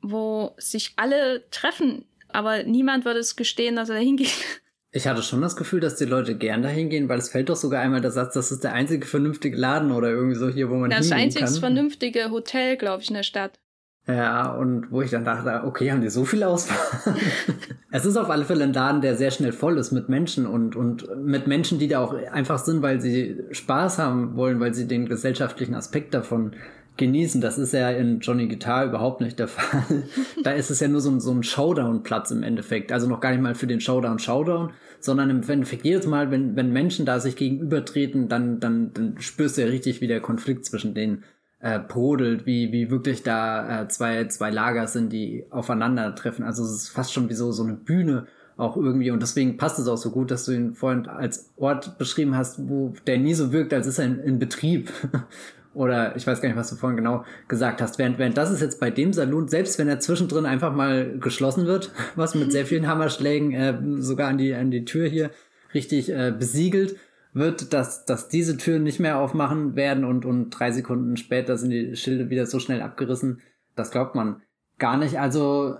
[0.00, 4.32] wo sich alle treffen, aber niemand würde es gestehen, dass er da hingeht.
[4.90, 7.56] Ich hatte schon das Gefühl, dass die Leute gern dahin gehen, weil es fällt doch
[7.56, 10.76] sogar einmal der Satz, das ist der einzige vernünftige Laden oder irgendwie so hier, wo
[10.76, 11.28] man das hingehen kann.
[11.28, 13.60] Das einzige vernünftige Hotel, glaube ich, in der Stadt.
[14.08, 17.14] Ja, und wo ich dann dachte, okay, haben die so viel Auswahl?
[17.90, 20.76] es ist auf alle Fälle ein Laden, der sehr schnell voll ist mit Menschen und,
[20.76, 24.88] und mit Menschen, die da auch einfach sind, weil sie Spaß haben wollen, weil sie
[24.88, 26.52] den gesellschaftlichen Aspekt davon
[26.96, 27.42] genießen.
[27.42, 30.04] Das ist ja in Johnny Guitar überhaupt nicht der Fall.
[30.42, 32.92] da ist es ja nur so ein, so ein Showdown-Platz im Endeffekt.
[32.92, 36.72] Also noch gar nicht mal für den Showdown-Showdown, sondern im Endeffekt jedes Mal, wenn, wenn
[36.72, 40.94] Menschen da sich gegenübertreten, dann, dann, dann spürst du ja richtig, wie der Konflikt zwischen
[40.94, 41.24] denen
[41.60, 46.44] äh, brodelt, wie, wie wirklich da äh, zwei, zwei Lager sind, die aufeinandertreffen.
[46.44, 49.78] Also es ist fast schon wie so, so eine Bühne auch irgendwie und deswegen passt
[49.78, 53.34] es auch so gut, dass du ihn vorhin als Ort beschrieben hast, wo der nie
[53.34, 54.92] so wirkt, als ist er in, in Betrieb.
[55.74, 57.98] Oder ich weiß gar nicht, was du vorhin genau gesagt hast.
[57.98, 61.66] Während, während das ist jetzt bei dem Saloon, selbst wenn er zwischendrin einfach mal geschlossen
[61.66, 65.30] wird, was mit sehr vielen Hammerschlägen äh, sogar an die, an die Tür hier
[65.74, 66.96] richtig äh, besiegelt,
[67.32, 71.70] wird, dass, dass diese Türen nicht mehr aufmachen werden und, und drei Sekunden später sind
[71.70, 73.40] die Schilde wieder so schnell abgerissen.
[73.76, 74.42] Das glaubt man
[74.78, 75.18] gar nicht.
[75.18, 75.76] Also,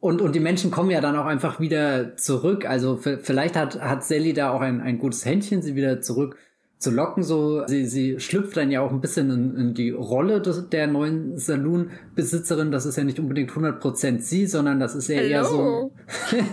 [0.00, 2.68] und, und die Menschen kommen ja dann auch einfach wieder zurück.
[2.68, 6.36] Also vielleicht hat, hat Sally da auch ein, ein gutes Händchen, sie wieder zurück
[6.78, 7.22] zu locken.
[7.22, 10.86] So, sie, sie schlüpft dann ja auch ein bisschen in, in die Rolle des, der
[10.86, 12.70] neuen Saloon-Besitzerin.
[12.70, 15.28] Das ist ja nicht unbedingt 100% sie, sondern das ist ja Hello.
[15.28, 15.92] eher so.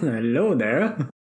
[0.01, 1.09] Hello there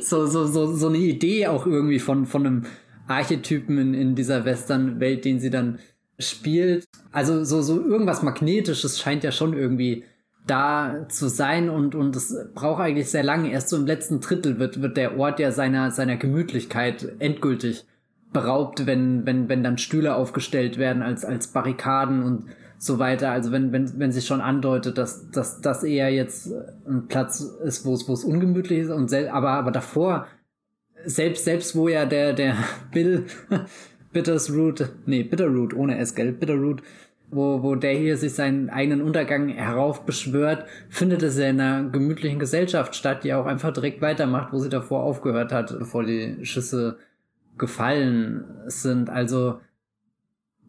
[0.00, 2.62] so, so, so, so eine Idee auch irgendwie von, von einem
[3.08, 5.78] Archetypen in, in dieser Western-Welt, den sie dann
[6.18, 6.84] spielt.
[7.12, 10.04] Also so, so irgendwas Magnetisches scheint ja schon irgendwie
[10.46, 13.50] da zu sein und, und es braucht eigentlich sehr lange.
[13.50, 17.84] Erst so im letzten Drittel wird, wird der Ort ja seiner, seiner Gemütlichkeit endgültig
[18.32, 22.44] beraubt, wenn, wenn, wenn dann Stühle aufgestellt werden als, als Barrikaden und
[22.86, 23.30] so weiter.
[23.30, 26.50] Also wenn, wenn, wenn sie schon andeutet, dass, dass das eher jetzt
[26.86, 30.26] ein Platz ist, wo es, wo es ungemütlich ist und sel aber, aber davor,
[31.04, 32.56] selbst, selbst wo ja der, der
[32.92, 33.26] Bill
[34.12, 36.82] Bittersroot, nee, Bitterroot ohne S, gell, Bitterroot,
[37.28, 42.38] wo, wo der hier sich seinen eigenen Untergang heraufbeschwört, findet es ja in einer gemütlichen
[42.38, 46.98] Gesellschaft statt, die auch einfach direkt weitermacht, wo sie davor aufgehört hat, bevor die Schüsse
[47.58, 49.10] gefallen sind.
[49.10, 49.60] Also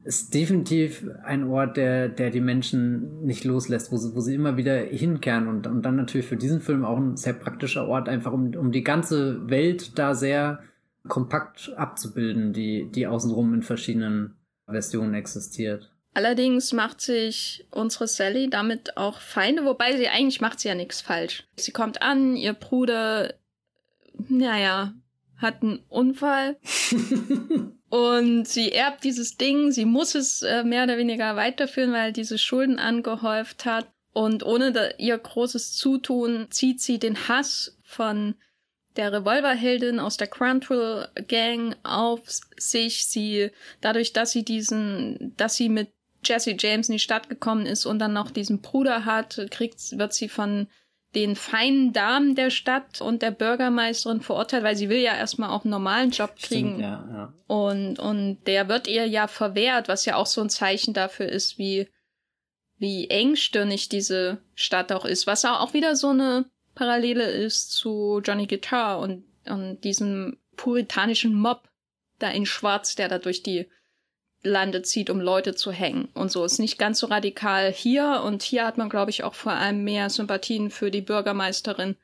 [0.08, 4.56] ist definitiv ein Ort, der, der die Menschen nicht loslässt, wo sie, wo sie immer
[4.56, 8.32] wieder hinkehren und, und dann natürlich für diesen Film auch ein sehr praktischer Ort, einfach
[8.32, 10.64] um, um die ganze Welt da sehr
[11.10, 15.92] kompakt abzubilden, die, die außenrum in verschiedenen Versionen existiert.
[16.14, 21.02] Allerdings macht sich unsere Sally damit auch Feinde, wobei sie eigentlich macht sie ja nichts
[21.02, 21.46] falsch.
[21.58, 23.34] Sie kommt an, ihr Bruder,
[24.30, 24.94] naja,
[25.36, 26.58] hat einen Unfall
[27.90, 29.72] und sie erbt dieses Ding.
[29.72, 33.88] Sie muss es äh, mehr oder weniger weiterführen, weil diese Schulden angehäuft hat.
[34.14, 38.36] Und ohne ihr großes Zutun zieht sie den Hass von
[38.96, 42.22] der Revolverheldin aus der Cruntrill Gang auf
[42.58, 43.06] sich.
[43.06, 45.90] Sie, dadurch, dass sie diesen, dass sie mit
[46.26, 50.14] Jesse James in die Stadt gekommen ist und dann noch diesen Bruder hat, kriegt, wird
[50.14, 50.68] sie von
[51.18, 55.64] den feinen Damen der Stadt und der Bürgermeisterin verurteilt, weil sie will ja erstmal auch
[55.64, 56.76] einen normalen Job kriegen.
[56.76, 57.34] Stimmt, ja, ja.
[57.48, 61.58] Und, und der wird ihr ja verwehrt, was ja auch so ein Zeichen dafür ist,
[61.58, 61.88] wie,
[62.78, 68.46] wie engstirnig diese Stadt auch ist, was auch wieder so eine Parallele ist zu Johnny
[68.46, 71.68] Guitar und, und diesem puritanischen Mob
[72.20, 73.68] da in Schwarz, der da durch die
[74.48, 76.44] Lande zieht, um Leute zu hängen und so.
[76.44, 79.84] Ist nicht ganz so radikal hier und hier hat man, glaube ich, auch vor allem
[79.84, 81.96] mehr Sympathien für die Bürgermeisterin,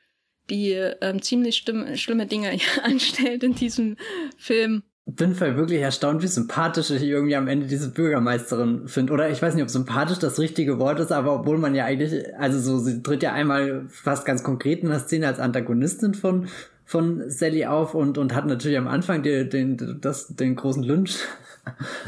[0.49, 3.97] die ähm, ziemlich schlimme Dinge anstellt in diesem
[4.37, 4.83] Film.
[5.05, 9.11] Bin voll wirklich erstaunt, wie sympathisch ich irgendwie am Ende diese Bürgermeisterin finde.
[9.11, 12.23] Oder ich weiß nicht, ob sympathisch das richtige Wort ist, aber obwohl man ja eigentlich,
[12.37, 16.47] also so, sie tritt ja einmal fast ganz konkret in der Szene als Antagonistin von,
[16.85, 21.17] von Sally auf und, und hat natürlich am Anfang den, den, das, den großen Lynch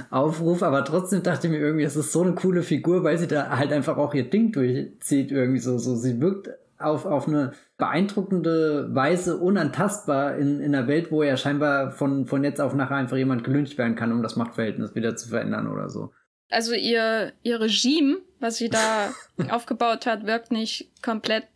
[0.10, 3.28] Aufruf, aber trotzdem dachte ich mir irgendwie, es ist so eine coole Figur, weil sie
[3.28, 7.54] da halt einfach auch ihr Ding durchzieht, irgendwie so, so, sie wirkt auf, auf eine
[7.78, 12.98] beeindruckende Weise unantastbar in, in einer Welt, wo ja scheinbar von, von jetzt auf nachher
[12.98, 16.12] einfach jemand gelüncht werden kann, um das Machtverhältnis wieder zu verändern oder so.
[16.50, 19.14] Also ihr, ihr Regime, was sie da
[19.50, 21.48] aufgebaut hat, wirkt nicht komplett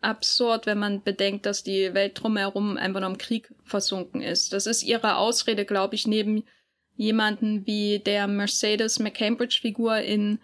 [0.00, 4.52] absurd, wenn man bedenkt, dass die Welt drumherum einfach nur im Krieg versunken ist.
[4.52, 6.44] Das ist ihre Ausrede, glaube ich, neben
[6.96, 10.38] jemanden wie der Mercedes McCambridge-Figur in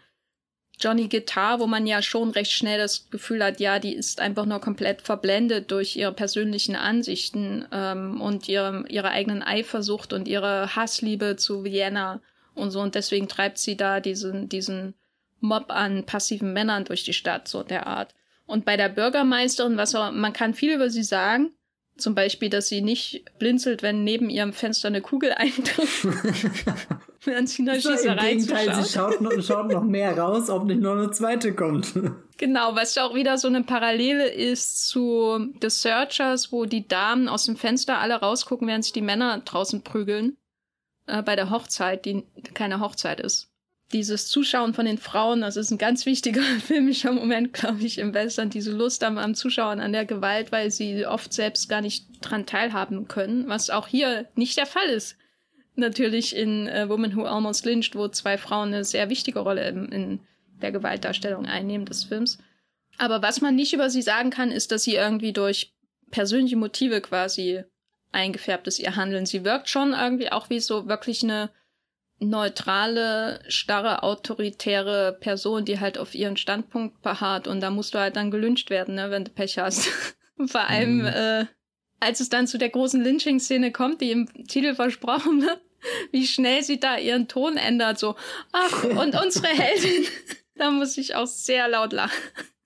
[0.79, 4.47] Johnny Guitar, wo man ja schon recht schnell das Gefühl hat, ja, die ist einfach
[4.47, 10.75] nur komplett verblendet durch ihre persönlichen Ansichten ähm, und ihre, ihre eigenen Eifersucht und ihre
[10.75, 12.21] Hassliebe zu Vienna
[12.55, 12.81] und so.
[12.81, 14.95] Und deswegen treibt sie da diesen, diesen
[15.41, 18.15] Mob an passiven Männern durch die Stadt, so der Art.
[18.47, 21.53] Und bei der Bürgermeisterin, was auch, man kann viel über sie sagen,
[21.97, 26.07] zum Beispiel, dass sie nicht blinzelt, wenn neben ihrem Fenster eine Kugel eintrifft.
[27.25, 30.81] Während sie in so, Im Gegenteil, sie schaut noch, schaut noch mehr raus, ob nicht
[30.81, 31.93] noch eine zweite kommt.
[32.39, 37.45] Genau, was auch wieder so eine Parallele ist zu The Searchers, wo die Damen aus
[37.45, 40.37] dem Fenster alle rausgucken, während sich die Männer draußen prügeln.
[41.07, 43.52] Äh, bei der Hochzeit, die keine Hochzeit ist
[43.93, 48.15] dieses Zuschauen von den Frauen, das ist ein ganz wichtiger filmischer Moment, glaube ich, im
[48.15, 52.07] Western, diese Lust am, am Zuschauen, an der Gewalt, weil sie oft selbst gar nicht
[52.21, 55.17] dran teilhaben können, was auch hier nicht der Fall ist.
[55.75, 59.87] Natürlich in uh, Woman Who Almost Lynched, wo zwei Frauen eine sehr wichtige Rolle in,
[59.87, 60.21] in
[60.61, 62.39] der Gewaltdarstellung einnehmen des Films.
[62.99, 65.73] Aber was man nicht über sie sagen kann, ist, dass sie irgendwie durch
[66.11, 67.65] persönliche Motive quasi
[68.13, 69.25] eingefärbt ist, ihr Handeln.
[69.25, 71.51] Sie wirkt schon irgendwie auch wie so wirklich eine
[72.23, 78.17] neutrale, starre, autoritäre Person, die halt auf ihren Standpunkt beharrt und da musst du halt
[78.17, 79.89] dann gelünscht werden, ne, wenn du Pech hast.
[80.47, 81.07] Vor allem, mhm.
[81.07, 81.47] äh,
[82.01, 85.61] als es dann zu der großen Lynching-Szene kommt, die im Titel versprochen wird,
[86.13, 88.17] wie schnell sie da ihren Ton ändert, so,
[88.53, 90.07] ach, und unsere Heldin,
[90.57, 92.17] da muss ich auch sehr laut lachen.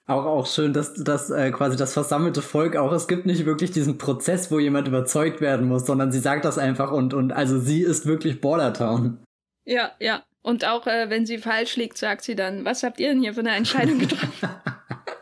[0.09, 3.73] Auch, auch schön, dass, dass äh, quasi das versammelte Volk auch, es gibt nicht wirklich
[3.73, 7.59] diesen Prozess, wo jemand überzeugt werden muss, sondern sie sagt das einfach und, und also
[7.59, 9.19] sie ist wirklich Bordertown.
[9.67, 10.25] Ja, ja.
[10.43, 13.35] Und auch äh, wenn sie falsch liegt, sagt sie dann, was habt ihr denn hier
[13.35, 14.49] für eine Entscheidung getroffen?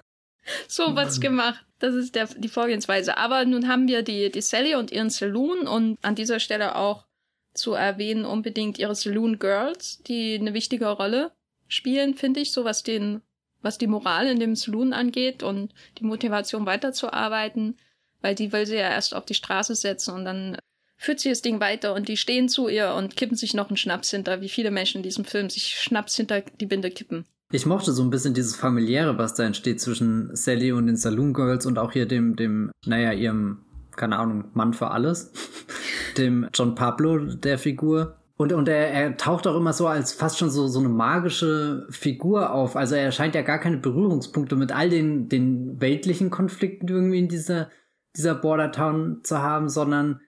[0.68, 1.64] so was gemacht.
[1.78, 3.16] Das ist der, die Vorgehensweise.
[3.16, 7.06] Aber nun haben wir die, die Sally und ihren Saloon und an dieser Stelle auch
[7.54, 11.32] zu erwähnen unbedingt ihre Saloon Girls, die eine wichtige Rolle
[11.68, 13.22] spielen, finde ich, so was den,
[13.62, 17.78] was die Moral in dem Saloon angeht und die Motivation weiterzuarbeiten,
[18.20, 20.58] weil die will sie ja erst auf die Straße setzen und dann
[21.04, 23.76] führt sie das Ding weiter und die stehen zu ihr und kippen sich noch einen
[23.76, 27.26] Schnaps hinter, wie viele Menschen in diesem Film sich Schnaps hinter die Binde kippen.
[27.52, 31.34] Ich mochte so ein bisschen dieses familiäre, was da entsteht zwischen Sally und den Saloon
[31.34, 33.58] Girls und auch hier dem, dem, naja, ihrem,
[33.94, 35.30] keine Ahnung, Mann für alles,
[36.18, 38.16] dem John Pablo, der Figur.
[38.36, 41.86] Und, und er, er taucht auch immer so als fast schon so, so eine magische
[41.90, 42.74] Figur auf.
[42.74, 47.28] Also er scheint ja gar keine Berührungspunkte mit all den, den weltlichen Konflikten irgendwie in
[47.28, 47.68] dieser,
[48.16, 50.20] dieser Border Town zu haben, sondern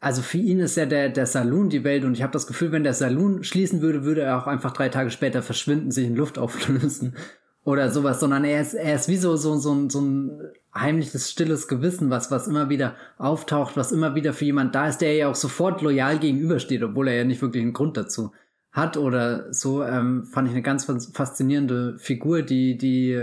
[0.00, 2.72] also für ihn ist ja der, der Saloon die Welt und ich habe das Gefühl,
[2.72, 6.16] wenn der Saloon schließen würde, würde er auch einfach drei Tage später verschwinden, sich in
[6.16, 7.16] Luft auflösen
[7.64, 10.40] oder sowas, sondern er ist, er ist wie so, so, so, so ein
[10.74, 14.98] heimliches, stilles Gewissen, was, was immer wieder auftaucht, was immer wieder für jemand da ist,
[14.98, 18.32] der ja auch sofort loyal gegenübersteht, obwohl er ja nicht wirklich einen Grund dazu
[18.72, 23.18] hat oder so, ähm, fand ich eine ganz faszinierende Figur, die, die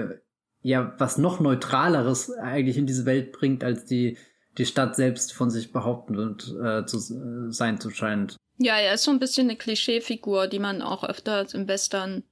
[0.62, 4.18] ja was noch neutraleres eigentlich in diese Welt bringt, als die,
[4.58, 8.38] die Stadt selbst von sich behaupten und äh, zu äh, sein zu scheint.
[8.58, 12.24] Ja, er ist so ein bisschen eine Klischeefigur, die man auch öfter im Western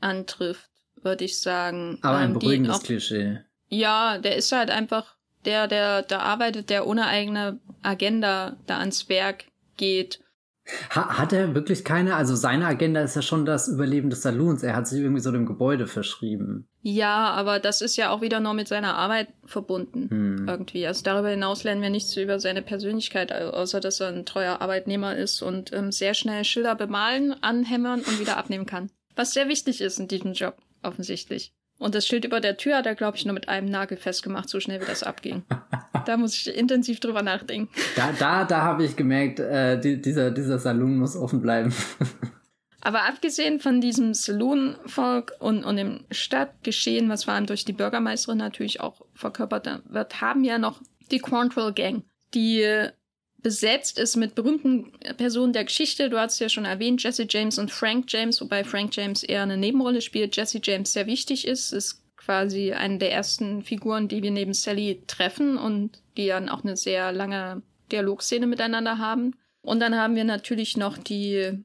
[0.00, 0.70] antrifft,
[1.02, 1.98] würde ich sagen.
[2.02, 3.40] Aber ein ähm, beruhigendes auch, Klischee.
[3.68, 9.08] Ja, der ist halt einfach der, der da arbeitet, der ohne eigene Agenda da ans
[9.08, 10.20] Werk geht
[10.90, 12.16] Ha hat er wirklich keine?
[12.16, 14.62] Also seine Agenda ist ja schon das Überleben des Saloons.
[14.62, 16.68] Er hat sich irgendwie so dem Gebäude verschrieben.
[16.82, 20.10] Ja, aber das ist ja auch wieder nur mit seiner Arbeit verbunden.
[20.10, 20.48] Hm.
[20.48, 20.86] Irgendwie.
[20.86, 25.16] Also darüber hinaus lernen wir nichts über seine Persönlichkeit, außer dass er ein treuer Arbeitnehmer
[25.16, 28.90] ist und ähm, sehr schnell Schilder bemalen, anhämmern und wieder abnehmen kann.
[29.14, 31.52] Was sehr wichtig ist in diesem Job, offensichtlich.
[31.78, 34.48] Und das Schild über der Tür hat er, glaube ich, nur mit einem Nagel festgemacht,
[34.48, 35.44] so schnell wie das abging.
[36.06, 37.68] da muss ich intensiv drüber nachdenken.
[37.96, 41.74] Da, da, da habe ich gemerkt, äh, die, dieser, dieser Saloon muss offen bleiben.
[42.80, 48.38] Aber abgesehen von diesem Saloon-Volk und, und dem Stadtgeschehen, was vor allem durch die Bürgermeisterin
[48.38, 52.88] natürlich auch verkörpert wird, haben wir noch die Quantrill Gang, die
[53.38, 56.10] besetzt ist mit berühmten Personen der Geschichte.
[56.10, 59.56] Du hast ja schon erwähnt, Jesse James und Frank James, wobei Frank James eher eine
[59.56, 60.36] Nebenrolle spielt.
[60.36, 65.02] Jesse James sehr wichtig ist, ist quasi eine der ersten Figuren, die wir neben Sally
[65.06, 69.36] treffen und die dann auch eine sehr lange Dialogszene miteinander haben.
[69.62, 71.64] Und dann haben wir natürlich noch die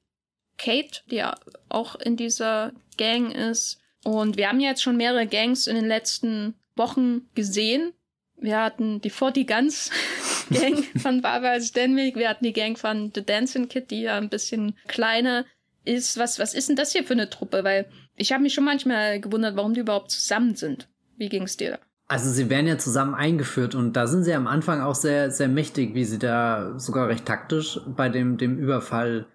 [0.57, 1.23] Kate, die
[1.69, 3.79] auch in dieser Gang ist.
[4.03, 7.93] Und wir haben jetzt schon mehrere Gangs in den letzten Wochen gesehen.
[8.41, 9.91] Wir hatten die 40 Guns
[10.49, 12.15] Gang von Barbara Stanwyck.
[12.15, 15.45] Wir hatten die Gang von The Dancing Kid, die ja ein bisschen kleiner
[15.85, 16.17] ist.
[16.17, 17.63] Was, was ist denn das hier für eine Truppe?
[17.63, 20.89] Weil ich habe mich schon manchmal gewundert, warum die überhaupt zusammen sind.
[21.17, 21.79] Wie ging's dir da?
[22.07, 25.47] Also sie werden ja zusammen eingeführt und da sind sie am Anfang auch sehr, sehr
[25.47, 29.27] mächtig, wie sie da sogar recht taktisch bei dem, dem Überfall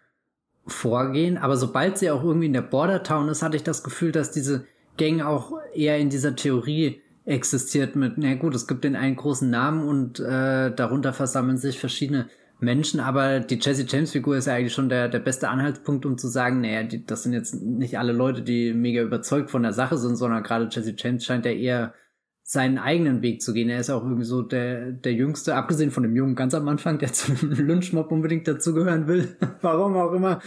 [0.66, 1.38] vorgehen.
[1.38, 4.30] Aber sobald sie auch irgendwie in der Border Town ist, hatte ich das Gefühl, dass
[4.30, 4.66] diese
[4.98, 9.50] Gang auch eher in dieser Theorie existiert mit, na gut, es gibt den einen großen
[9.50, 12.28] Namen und äh, darunter versammeln sich verschiedene
[12.60, 16.16] Menschen, aber die Jesse James Figur ist ja eigentlich schon der, der beste Anhaltspunkt, um
[16.16, 19.72] zu sagen, naja, die, das sind jetzt nicht alle Leute, die mega überzeugt von der
[19.72, 21.94] Sache sind, sondern gerade Jesse James scheint ja eher
[22.42, 23.68] seinen eigenen Weg zu gehen.
[23.68, 26.98] Er ist auch irgendwie so der, der Jüngste, abgesehen von dem Jungen ganz am Anfang,
[26.98, 29.36] der zum Lynchmob unbedingt dazugehören will.
[29.60, 30.40] Warum auch immer.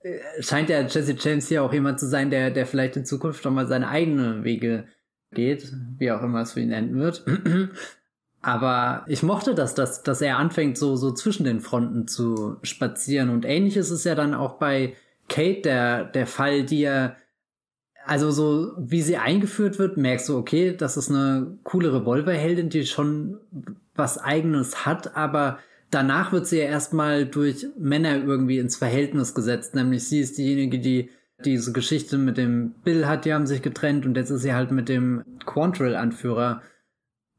[0.00, 3.42] Äh, scheint ja Jesse James hier auch jemand zu sein, der, der vielleicht in Zukunft
[3.42, 4.86] schon mal seine eigenen Wege
[5.32, 7.24] geht, wie auch immer es für ihn enden wird.
[8.40, 13.30] Aber ich mochte das, dass, dass er anfängt, so, so zwischen den Fronten zu spazieren.
[13.30, 14.94] Und ähnlich ist ja dann auch bei
[15.28, 17.16] Kate der, der Fall, die er,
[18.04, 22.86] also so, wie sie eingeführt wird, merkst du, okay, das ist eine coole Revolverheldin, die
[22.86, 23.38] schon
[23.94, 25.58] was eigenes hat, aber
[25.90, 29.74] danach wird sie ja erstmal durch Männer irgendwie ins Verhältnis gesetzt.
[29.74, 31.10] Nämlich sie ist diejenige, die
[31.44, 34.70] diese Geschichte mit dem Bill hat, die haben sich getrennt und jetzt ist sie halt
[34.70, 36.62] mit dem Quantrill-Anführer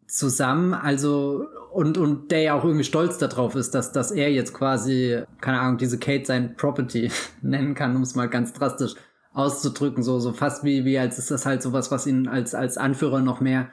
[0.07, 4.53] zusammen, also und und der ja auch irgendwie stolz darauf ist, dass dass er jetzt
[4.53, 8.95] quasi keine Ahnung diese Kate sein Property nennen kann, um es mal ganz drastisch
[9.33, 12.77] auszudrücken, so so fast wie wie als ist das halt sowas, was ihn als als
[12.77, 13.69] Anführer noch mehr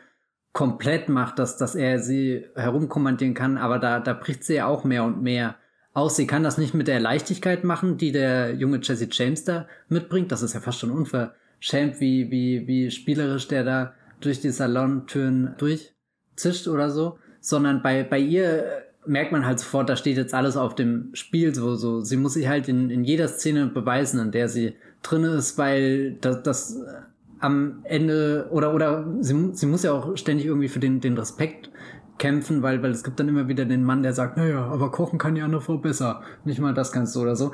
[0.53, 4.85] komplett macht, dass dass er sie herumkommandieren kann, aber da da bricht sie ja auch
[4.85, 5.57] mehr und mehr
[5.97, 6.17] aus.
[6.17, 10.31] Sie kann das nicht mit der Leichtigkeit machen, die der junge Jesse James da mitbringt.
[10.31, 15.55] Das ist ja fast schon unverschämt, wie, wie, wie spielerisch der da durch die Salontüren
[15.59, 17.19] durchzischt oder so.
[17.41, 18.65] Sondern bei, bei ihr
[19.07, 22.01] merkt man halt sofort, da steht jetzt alles auf dem Spiel, so, so.
[22.03, 26.16] Sie muss sich halt in, in jeder Szene beweisen, in der sie drin ist, weil
[26.20, 26.81] das, das
[27.39, 31.70] am Ende oder oder sie, sie muss ja auch ständig irgendwie für den den Respekt
[32.19, 35.19] kämpfen, weil, weil es gibt dann immer wieder den Mann, der sagt, naja, aber kochen
[35.19, 36.23] kann die andere Frau besser.
[36.45, 37.53] Nicht mal das kannst du oder so.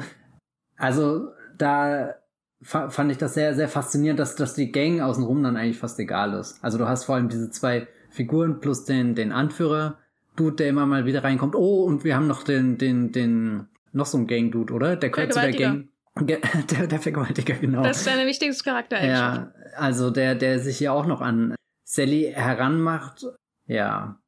[0.76, 2.14] Also da
[2.62, 6.34] fand ich das sehr, sehr faszinierend, dass, dass die Gang außenrum dann eigentlich fast egal
[6.34, 6.62] ist.
[6.62, 9.98] Also du hast vor allem diese zwei Figuren plus den, den Anführer,
[10.36, 11.54] Dude, der immer mal wieder reinkommt.
[11.54, 14.96] Oh, und wir haben noch den, den, den, noch so ein Gang-Dude, oder?
[14.96, 15.88] Der gehört zu der Gang.
[16.20, 16.40] Der,
[16.86, 17.82] der Vergewaltiger, genau.
[17.82, 19.46] Das ist seine wichtigste Charaktereigenschaft.
[19.56, 21.54] Ja, also der, der sich hier auch noch an
[21.84, 23.24] Sally heranmacht.
[23.66, 24.20] Ja.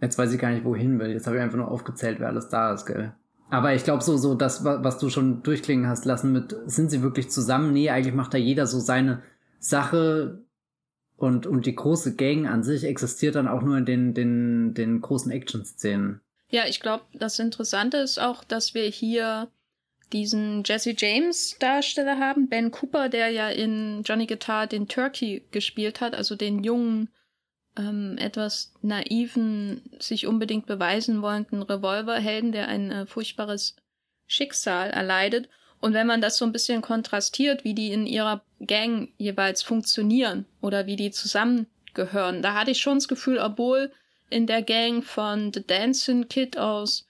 [0.00, 1.10] Jetzt weiß ich gar nicht, wohin will.
[1.10, 3.12] Jetzt habe ich einfach nur aufgezählt, wer alles da ist, gell?
[3.50, 7.02] Aber ich glaube so, so das, was du schon durchklingen hast lassen mit, sind sie
[7.02, 7.72] wirklich zusammen?
[7.72, 9.22] Nee, eigentlich macht da jeder so seine
[9.58, 10.44] Sache
[11.16, 15.00] und, und die große Gang an sich existiert dann auch nur in den, den, den
[15.00, 16.20] großen Action-Szenen.
[16.48, 19.48] Ja, ich glaube, das Interessante ist auch, dass wir hier
[20.12, 26.00] diesen Jesse James Darsteller haben, Ben Cooper, der ja in Johnny Guitar den Turkey gespielt
[26.00, 27.08] hat, also den jungen,
[27.76, 33.76] ähm, etwas naiven, sich unbedingt beweisen wollenden Revolverhelden, der ein äh, furchtbares
[34.26, 35.48] Schicksal erleidet.
[35.80, 40.44] Und wenn man das so ein bisschen kontrastiert, wie die in ihrer Gang jeweils funktionieren
[40.60, 43.90] oder wie die zusammengehören, da hatte ich schon das Gefühl, obwohl
[44.28, 47.08] in der Gang von The Dancing Kid aus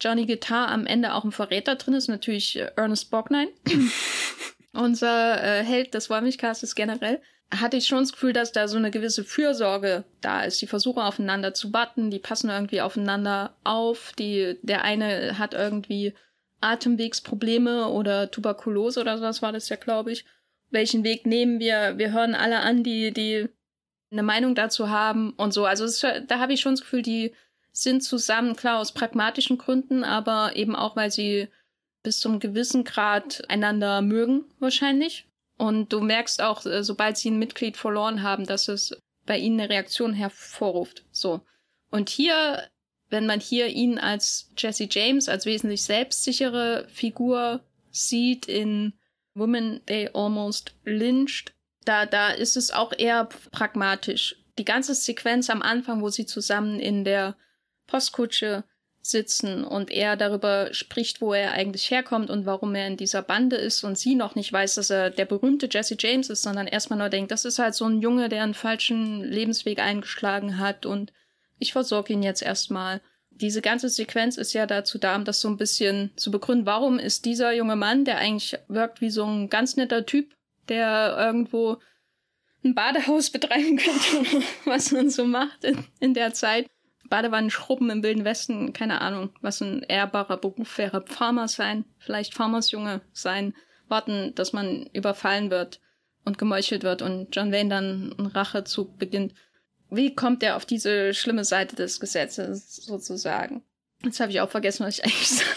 [0.00, 3.50] Johnny Guitar am Ende auch ein Verräter drin ist, natürlich äh, Ernest Borgnine,
[4.72, 7.20] unser äh, Held des Wollmilchcastes generell,
[7.52, 10.60] hatte ich schon das Gefühl, dass da so eine gewisse Fürsorge da ist.
[10.60, 16.14] Die versuchen aufeinander zu warten, die passen irgendwie aufeinander auf, die, der eine hat irgendwie
[16.60, 20.24] Atemwegsprobleme oder Tuberkulose oder sowas war das ja, glaube ich.
[20.70, 21.98] Welchen Weg nehmen wir?
[21.98, 23.48] Wir hören alle an, die, die
[24.10, 25.66] eine Meinung dazu haben und so.
[25.66, 27.34] Also es, da habe ich schon das Gefühl, die
[27.72, 31.48] sind zusammen, klar, aus pragmatischen Gründen, aber eben auch, weil sie
[32.02, 35.26] bis zum gewissen Grad einander mögen, wahrscheinlich.
[35.56, 38.96] Und du merkst auch, äh, sobald sie ein Mitglied verloren haben, dass es
[39.26, 41.04] bei ihnen eine Reaktion hervorruft.
[41.10, 41.40] So.
[41.90, 42.68] Und hier,
[43.08, 48.94] wenn man hier ihn als Jesse James, als wesentlich selbstsichere Figur sieht in
[49.34, 54.36] Women They Almost Lynched, da, da ist es auch eher pragmatisch.
[54.58, 57.36] Die ganze Sequenz am Anfang, wo sie zusammen in der
[57.86, 58.64] Postkutsche
[59.06, 63.56] sitzen und er darüber spricht, wo er eigentlich herkommt und warum er in dieser Bande
[63.56, 66.98] ist und sie noch nicht weiß, dass er der berühmte Jesse James ist, sondern erstmal
[66.98, 71.12] nur denkt, das ist halt so ein Junge, der einen falschen Lebensweg eingeschlagen hat und
[71.58, 73.02] ich versorge ihn jetzt erstmal.
[73.30, 76.98] Diese ganze Sequenz ist ja dazu da, um das so ein bisschen zu begründen, warum
[76.98, 80.34] ist dieser junge Mann, der eigentlich wirkt wie so ein ganz netter Typ,
[80.68, 81.76] der irgendwo
[82.64, 86.66] ein Badehaus betreiben könnte, was man so macht in, in der Zeit,
[87.14, 91.04] Badewannenschrubben im Wilden Westen, keine Ahnung, was ein ehrbarer Beruf wäre.
[91.06, 93.54] Farmer sein, vielleicht Farmersjunge sein,
[93.86, 95.80] warten, dass man überfallen wird
[96.24, 99.32] und gemeuchelt wird und John Wayne dann einen Rachezug beginnt.
[99.90, 103.62] Wie kommt er auf diese schlimme Seite des Gesetzes sozusagen?
[104.02, 105.50] Jetzt habe ich auch vergessen, was ich eigentlich sage.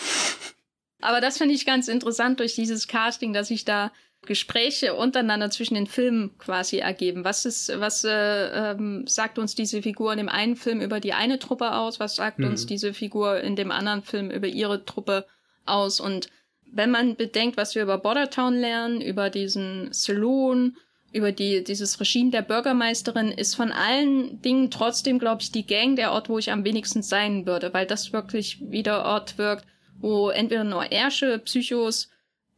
[1.02, 3.92] Aber das finde ich ganz interessant durch dieses Casting, dass ich da
[4.26, 7.24] Gespräche untereinander zwischen den Filmen quasi ergeben.
[7.24, 11.14] Was ist, was äh, ähm, sagt uns diese Figur in dem einen Film über die
[11.14, 12.00] eine Truppe aus?
[12.00, 12.48] Was sagt mhm.
[12.48, 15.26] uns diese Figur in dem anderen Film über ihre Truppe
[15.66, 16.00] aus?
[16.00, 16.30] Und
[16.72, 20.76] wenn man bedenkt, was wir über Bordertown lernen, über diesen Saloon,
[21.14, 25.96] über die, dieses Regime der Bürgermeisterin, ist von allen Dingen trotzdem, glaube ich, die Gang
[25.96, 29.66] der Ort, wo ich am wenigsten sein würde, weil das wirklich wie der Ort wirkt,
[30.00, 32.10] wo entweder nur Ärsche, Psychos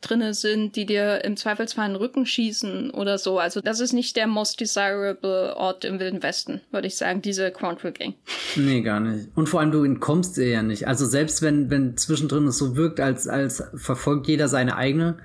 [0.02, 3.40] drinne sind, die dir im Zweifelsfall in den Rücken schießen oder so.
[3.40, 7.52] Also das ist nicht der most desirable Ort im Wilden Westen, würde ich sagen, diese
[7.52, 8.16] Quantrill Gang.
[8.56, 9.28] Nee, gar nicht.
[9.36, 10.88] Und vor allem, du entkommst ihr ja nicht.
[10.88, 15.18] Also selbst wenn, wenn zwischendrin es so wirkt, als, als verfolgt jeder seine eigene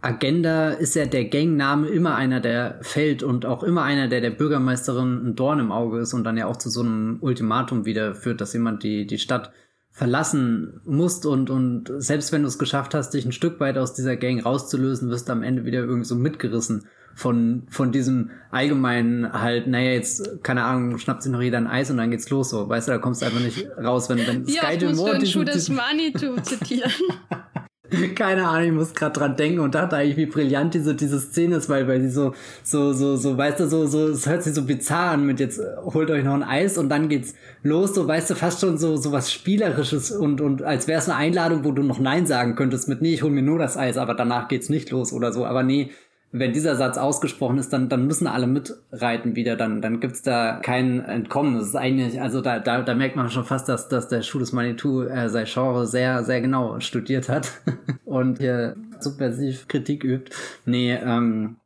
[0.00, 4.30] Agenda, ist ja der Gangname immer einer, der fällt und auch immer einer, der der
[4.30, 8.14] Bürgermeisterin ein Dorn im Auge ist und dann ja auch zu so einem Ultimatum wieder
[8.14, 9.52] führt, dass jemand die, die Stadt
[9.96, 13.94] verlassen musst und, und selbst wenn du es geschafft hast, dich ein Stück weit aus
[13.94, 16.84] dieser Gang rauszulösen, wirst du am Ende wieder irgendwie so mitgerissen
[17.14, 21.90] von, von diesem allgemeinen halt, naja, jetzt, keine Ahnung, schnappt sich noch jeder ein Eis
[21.90, 22.68] und dann geht's los, so.
[22.68, 25.76] Weißt du, da kommst du einfach nicht raus, wenn, wenn ja, Sky Demore diesen, diesen
[25.76, 26.92] Manitou zitieren.
[28.14, 31.56] Keine Ahnung, ich muss gerade dran denken und dachte eigentlich, wie brillant diese, diese Szene
[31.56, 34.54] ist, weil, weil sie so, so, so, so, weißt du, so, so, es hört sich
[34.54, 38.08] so bizarr an mit jetzt holt euch noch ein Eis und dann geht's los, so,
[38.08, 41.64] weißt du, fast schon so, so was Spielerisches und, und als wäre es eine Einladung,
[41.64, 44.14] wo du noch Nein sagen könntest mit, nee, ich hol mir nur das Eis, aber
[44.14, 45.90] danach geht's nicht los oder so, aber nee,
[46.32, 50.60] wenn dieser Satz ausgesprochen ist, dann, dann müssen alle mitreiten wieder, dann, dann gibt's da
[50.62, 51.54] kein Entkommen.
[51.54, 54.38] Das ist eigentlich, also da, da, da merkt man schon fast, dass, dass der Schuh
[54.38, 57.52] des Manitou äh, sein Genre sehr, sehr genau studiert hat
[58.04, 60.32] und hier subversiv Kritik übt.
[60.64, 61.56] Nee, ähm,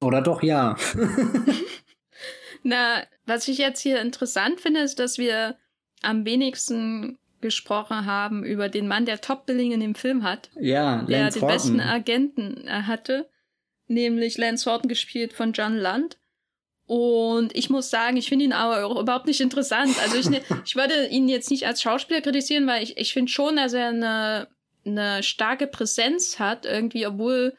[0.00, 0.76] oder doch ja.
[2.62, 5.56] Na, was ich jetzt hier interessant finde, ist, dass wir
[6.02, 10.50] am wenigsten gesprochen haben über den Mann, der Top-Billing in dem Film hat.
[10.60, 13.30] Ja, der Lance den besten Agenten äh, hatte
[13.90, 16.16] nämlich Lance Horton gespielt von John Land.
[16.86, 19.94] Und ich muss sagen, ich finde ihn aber auch überhaupt nicht interessant.
[20.02, 23.30] Also ich, ne, ich würde ihn jetzt nicht als Schauspieler kritisieren, weil ich, ich finde
[23.30, 24.48] schon, dass er eine,
[24.84, 27.56] eine starke Präsenz hat, irgendwie, obwohl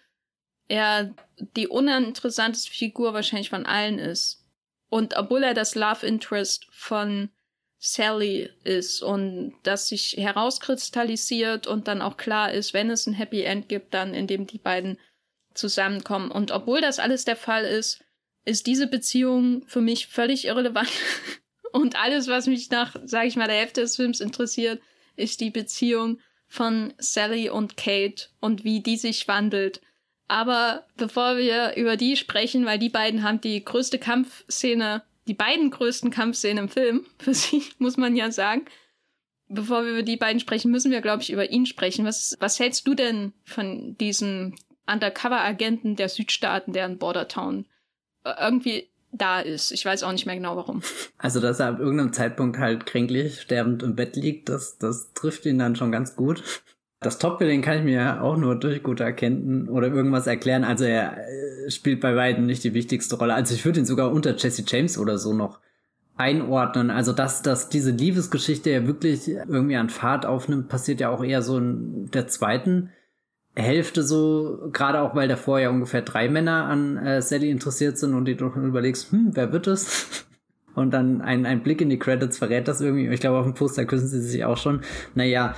[0.68, 1.14] er
[1.56, 4.46] die uninteressanteste Figur wahrscheinlich von allen ist.
[4.90, 7.30] Und obwohl er das Love Interest von
[7.78, 13.44] Sally ist und das sich herauskristallisiert und dann auch klar ist, wenn es ein Happy
[13.44, 14.98] End gibt, dann in dem die beiden
[15.62, 16.32] zusammenkommen.
[16.32, 18.04] Und obwohl das alles der Fall ist,
[18.44, 20.92] ist diese Beziehung für mich völlig irrelevant.
[21.72, 24.82] Und alles, was mich nach, sag ich mal, der Hälfte des Films interessiert,
[25.16, 29.80] ist die Beziehung von Sally und Kate und wie die sich wandelt.
[30.28, 35.70] Aber bevor wir über die sprechen, weil die beiden haben die größte Kampfszene die beiden
[35.70, 38.66] größten Kampfszenen im Film, für sie, muss man ja sagen.
[39.48, 42.06] Bevor wir über die beiden sprechen, müssen wir, glaube ich, über ihn sprechen.
[42.06, 44.56] Was, was hältst du denn von diesem
[44.92, 47.66] Undercover-Agenten der Südstaaten, der in Bordertown
[48.24, 49.72] äh, irgendwie da ist?
[49.72, 50.82] Ich weiß auch nicht mehr genau warum.
[51.18, 55.46] Also, dass er ab irgendeinem Zeitpunkt halt kränklich, sterbend im Bett liegt, das, das trifft
[55.46, 56.44] ihn dann schon ganz gut.
[57.00, 60.64] Das Top-Billing kann ich mir auch nur durch gute Erkennen oder irgendwas erklären.
[60.64, 63.34] Also er äh, spielt bei beiden nicht die wichtigste Rolle.
[63.34, 65.60] Also ich würde ihn sogar unter Jesse James oder so noch
[66.16, 66.92] einordnen.
[66.92, 71.42] Also dass, dass diese Liebesgeschichte ja wirklich irgendwie an Fahrt aufnimmt, passiert ja auch eher
[71.42, 72.92] so in der zweiten
[73.56, 78.14] Hälfte so, gerade auch weil davor ja ungefähr drei Männer an äh, Sally interessiert sind
[78.14, 80.26] und du doch überlegst, hm, wer wird es?
[80.74, 83.10] Und dann ein, ein Blick in die Credits verrät das irgendwie.
[83.10, 84.80] Ich glaube, auf dem Poster küssen sie sich auch schon.
[85.16, 85.54] Naja,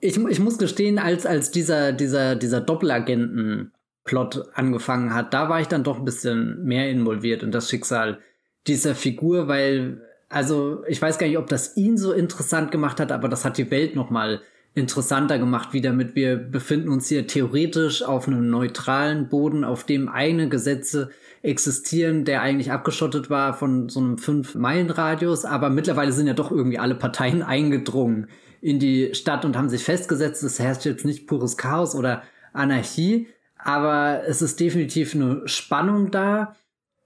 [0.00, 5.68] ich, ich muss gestehen, als, als dieser, dieser, dieser Doppelagenten-Plot angefangen hat, da war ich
[5.68, 8.20] dann doch ein bisschen mehr involviert in das Schicksal
[8.66, 13.12] dieser Figur, weil, also, ich weiß gar nicht, ob das ihn so interessant gemacht hat,
[13.12, 14.40] aber das hat die Welt nochmal
[14.74, 20.08] interessanter gemacht, wie damit wir befinden uns hier theoretisch auf einem neutralen Boden, auf dem
[20.08, 21.10] eigene Gesetze
[21.42, 26.78] existieren, der eigentlich abgeschottet war von so einem Fünf-Meilen-Radius, aber mittlerweile sind ja doch irgendwie
[26.78, 28.28] alle Parteien eingedrungen
[28.60, 30.42] in die Stadt und haben sich festgesetzt.
[30.42, 32.22] Es herrscht jetzt nicht pures Chaos oder
[32.52, 36.56] Anarchie, aber es ist definitiv eine Spannung da.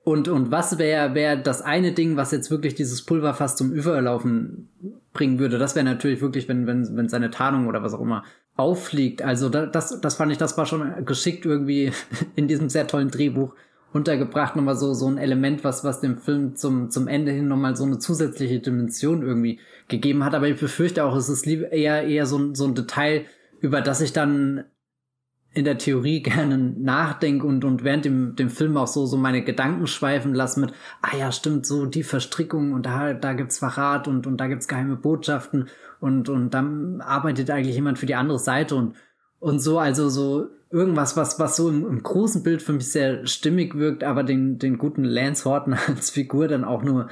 [0.05, 4.71] Und, und was wäre wär das eine Ding, was jetzt wirklich dieses Pulverfass zum Überlaufen
[5.19, 5.59] bringen würde?
[5.59, 8.23] Das wäre natürlich wirklich, wenn, wenn, wenn seine Tarnung oder was auch immer
[8.57, 9.21] auffliegt.
[9.21, 11.93] Also das, das fand ich, das war schon geschickt irgendwie
[12.37, 13.55] in diesem sehr tollen Drehbuch
[13.93, 14.55] untergebracht.
[14.55, 17.85] Nochmal so, so ein Element, was, was dem Film zum, zum Ende hin nochmal so
[17.85, 19.59] eine zusätzliche Dimension irgendwie
[19.89, 20.35] gegeben hat.
[20.35, 23.27] Aber ich befürchte auch, es ist eher, eher so, so ein Detail,
[23.61, 24.65] über das ich dann
[25.55, 29.43] in der Theorie gerne nachdenke und, und während dem, dem Film auch so, so meine
[29.43, 30.73] Gedanken schweifen lassen mit,
[31.03, 34.69] ah ja, stimmt, so die Verstrickung und da, da gibt's Verrat und, und da gibt's
[34.69, 35.69] geheime Botschaften
[36.01, 38.95] und, und dann arbeitet eigentlich jemand für die andere Seite und,
[39.41, 43.27] und so, also so irgendwas, was, was so im, im großen Bild für mich sehr
[43.27, 47.09] stimmig wirkt, aber den, den guten Lance Horton als Figur dann auch nur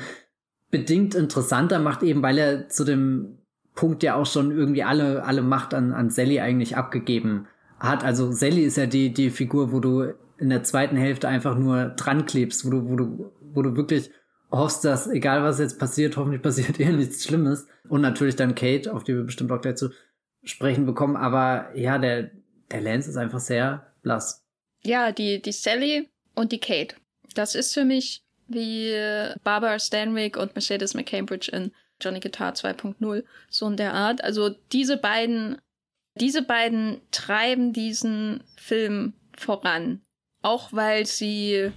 [0.71, 3.39] bedingt interessanter macht, eben weil er zu dem
[3.75, 7.47] Punkt ja auch schon irgendwie alle, alle Macht an, an Sally eigentlich abgegeben
[7.79, 8.05] hat.
[8.05, 11.87] Also Sally ist ja die, die Figur, wo du in der zweiten Hälfte einfach nur
[11.91, 14.11] dran klebst, wo du, wo du, wo du wirklich
[14.51, 17.67] hoffst, dass egal was jetzt passiert, hoffentlich passiert eher nichts Schlimmes.
[17.89, 19.91] Und natürlich dann Kate, auf die wir bestimmt auch gleich zu
[20.45, 21.17] sprechen bekommen.
[21.17, 22.31] Aber ja, der,
[22.71, 24.45] der Lance ist einfach sehr blass.
[24.83, 26.97] Ja, die, die Sally und die Kate.
[27.35, 28.95] Das ist für mich wie
[29.43, 34.23] Barbara Stanwyck und Mercedes McCambridge in Johnny Guitar 2.0, so in der Art.
[34.23, 35.59] Also diese beiden,
[36.17, 40.03] diese beiden treiben diesen Film voran.
[40.43, 41.73] Auch weil sie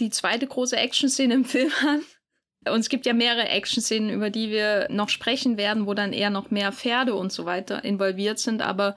[0.00, 2.04] die zweite große Action-Szene im Film haben.
[2.64, 6.30] Und es gibt ja mehrere Action-Szenen, über die wir noch sprechen werden, wo dann eher
[6.30, 8.62] noch mehr Pferde und so weiter involviert sind.
[8.62, 8.96] Aber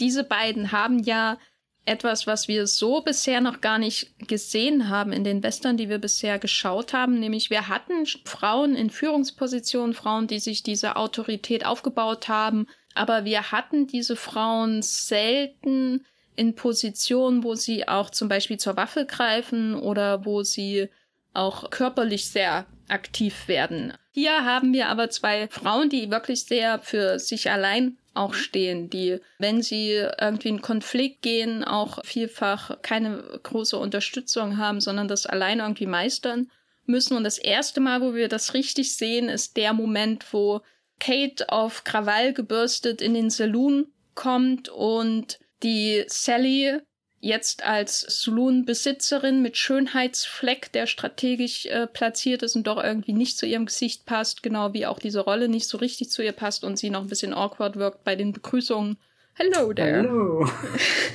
[0.00, 1.38] diese beiden haben ja
[1.84, 5.98] etwas, was wir so bisher noch gar nicht gesehen haben in den Western, die wir
[5.98, 12.28] bisher geschaut haben, nämlich wir hatten Frauen in Führungspositionen, Frauen, die sich diese Autorität aufgebaut
[12.28, 16.04] haben, aber wir hatten diese Frauen selten
[16.36, 20.88] in Positionen, wo sie auch zum Beispiel zur Waffe greifen oder wo sie
[21.34, 23.92] auch körperlich sehr aktiv werden.
[24.12, 29.18] Hier haben wir aber zwei Frauen, die wirklich sehr für sich allein auch stehen, die,
[29.38, 35.62] wenn sie irgendwie in Konflikt gehen, auch vielfach keine große Unterstützung haben, sondern das alleine
[35.62, 36.50] irgendwie meistern
[36.84, 37.16] müssen.
[37.16, 40.60] Und das erste Mal, wo wir das richtig sehen, ist der Moment, wo
[41.02, 46.78] Kate auf Krawall gebürstet in den Saloon kommt und die Sally
[47.18, 53.46] jetzt als Saloon-Besitzerin mit Schönheitsfleck, der strategisch äh, platziert ist und doch irgendwie nicht zu
[53.46, 56.78] ihrem Gesicht passt, genau wie auch diese Rolle nicht so richtig zu ihr passt und
[56.78, 58.96] sie noch ein bisschen awkward wirkt bei den Begrüßungen.
[59.34, 60.02] Hello there.
[60.02, 60.48] Hello.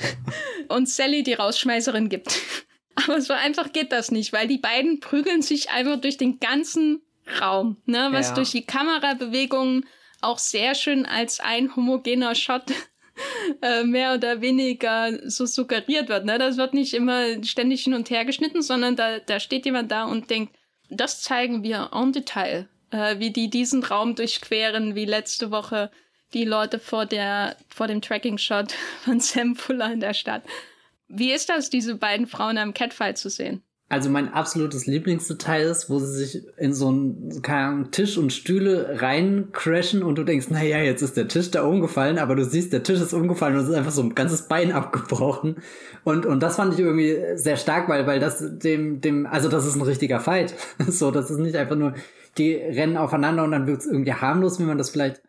[0.68, 2.38] und Sally die Rausschmeißerin gibt.
[2.94, 7.00] Aber so einfach geht das nicht, weil die beiden prügeln sich einfach durch den ganzen
[7.40, 8.34] Raum, ne, was ja.
[8.34, 9.86] durch die Kamerabewegungen
[10.20, 12.64] auch sehr schön als ein homogener Shot
[13.62, 16.24] äh, mehr oder weniger so suggeriert wird.
[16.24, 16.38] Ne?
[16.38, 20.04] Das wird nicht immer ständig hin und her geschnitten, sondern da, da steht jemand da
[20.04, 20.54] und denkt,
[20.90, 25.90] das zeigen wir en Detail, äh, wie die diesen Raum durchqueren, wie letzte Woche
[26.34, 28.72] die Leute vor der vor dem Tracking-Shot
[29.04, 30.42] von Sam Fuller in der Stadt.
[31.08, 33.62] Wie ist das, diese beiden Frauen am Catfight zu sehen?
[33.90, 39.00] Also mein absolutes Lieblingsdetail ist, wo sie sich in so einen Ahnung, Tisch und Stühle
[39.00, 42.74] rein crashen und du denkst, naja, jetzt ist der Tisch da umgefallen, aber du siehst,
[42.74, 45.56] der Tisch ist umgefallen und es ist einfach so ein ganzes Bein abgebrochen.
[46.04, 49.66] Und, und das fand ich irgendwie sehr stark, weil, weil das dem, dem, also das
[49.66, 50.54] ist ein richtiger Fight.
[50.86, 51.94] so, das ist nicht einfach nur,
[52.36, 55.22] die rennen aufeinander und dann wird es irgendwie harmlos, wie man das vielleicht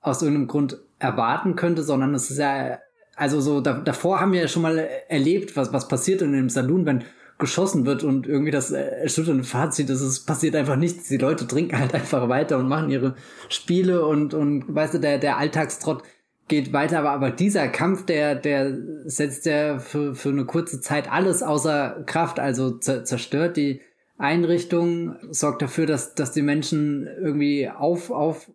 [0.00, 2.78] aus irgendeinem Grund erwarten könnte, sondern es ist ja,
[3.14, 6.48] also so, da, davor haben wir ja schon mal erlebt, was, was passiert in dem
[6.48, 7.04] Saloon, wenn
[7.38, 11.08] geschossen wird und irgendwie das erschütternde Fazit ist, es passiert einfach nichts.
[11.08, 13.14] Die Leute trinken halt einfach weiter und machen ihre
[13.48, 16.02] Spiele und, und weißt du, der, der Alltagstrott
[16.48, 21.10] geht weiter, aber, aber dieser Kampf, der, der setzt ja für, für eine kurze Zeit
[21.10, 23.80] alles außer Kraft, also zerstört die
[24.16, 28.50] Einrichtung, sorgt dafür, dass, dass die Menschen irgendwie auf, auf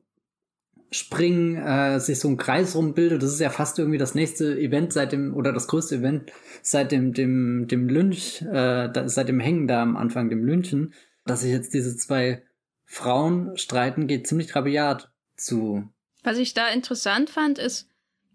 [0.92, 3.24] springen, äh, sich so ein Kreis rumbildet.
[3.24, 6.32] Das ist ja fast irgendwie das nächste Event seit dem, oder das größte Event
[6.62, 10.94] seit dem, dem, dem Lynch, äh, da, seit dem Hängen da am Anfang, dem Lynchen,
[11.26, 12.44] dass sich jetzt diese zwei
[12.84, 15.90] Frauen streiten, geht ziemlich rabiat zu.
[16.24, 17.88] Was ich da interessant fand, ist,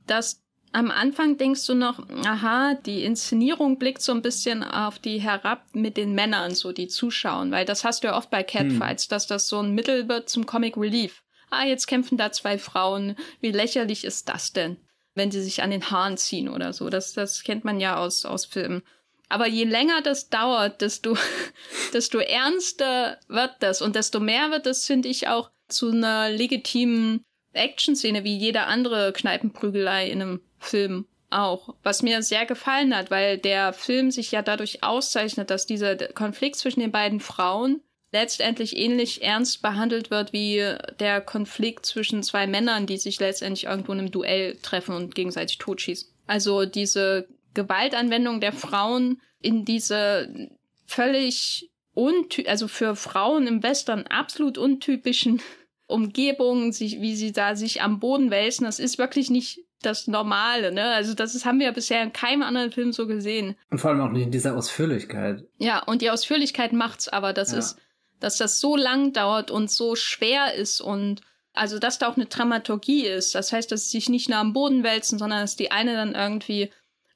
[0.07, 0.43] dass
[0.73, 5.67] am Anfang denkst du noch, aha, die Inszenierung blickt so ein bisschen auf die herab
[5.75, 9.11] mit den Männern, so die zuschauen, weil das hast du ja oft bei Catfights, hm.
[9.11, 13.17] dass das so ein Mittel wird zum Comic Relief ah, jetzt kämpfen da zwei Frauen,
[13.41, 14.77] wie lächerlich ist das denn,
[15.15, 16.91] wenn sie sich an den Haaren ziehen oder so.
[16.91, 18.83] Das, das kennt man ja aus, aus Filmen.
[19.29, 21.17] Aber je länger das dauert, desto,
[21.93, 27.25] desto ernster wird das und desto mehr wird das, finde ich, auch zu einer legitimen
[27.53, 33.39] Action-Szene wie jede andere Kneipenprügelei in einem Film auch, was mir sehr gefallen hat, weil
[33.39, 37.81] der Film sich ja dadurch auszeichnet, dass dieser Konflikt zwischen den beiden Frauen
[38.17, 40.64] letztendlich ähnlich ernst behandelt wird wie
[40.99, 45.59] der Konflikt zwischen zwei Männern, die sich letztendlich irgendwo in einem Duell treffen und gegenseitig
[45.59, 46.09] totschießen.
[46.27, 50.49] Also diese Gewaltanwendung der Frauen in diese
[50.87, 55.43] völlig unty also für Frauen im Western absolut untypischen
[55.87, 60.73] Umgebungen, sich, wie sie da sich am Boden wälzen, das ist wirklich nicht das Normale,
[60.73, 60.95] ne?
[60.95, 63.57] Also das ist, haben wir ja bisher in keinem anderen Film so gesehen.
[63.71, 65.45] Und vor allem auch nicht in dieser Ausführlichkeit.
[65.59, 67.59] Ja, und die Ausführlichkeit macht's, aber das ja.
[67.59, 67.79] ist
[68.21, 72.27] dass das so lang dauert und so schwer ist und also dass da auch eine
[72.27, 73.35] Dramaturgie ist.
[73.35, 76.14] Das heißt, dass sie sich nicht nur am Boden wälzen, sondern dass die eine dann
[76.14, 76.71] irgendwie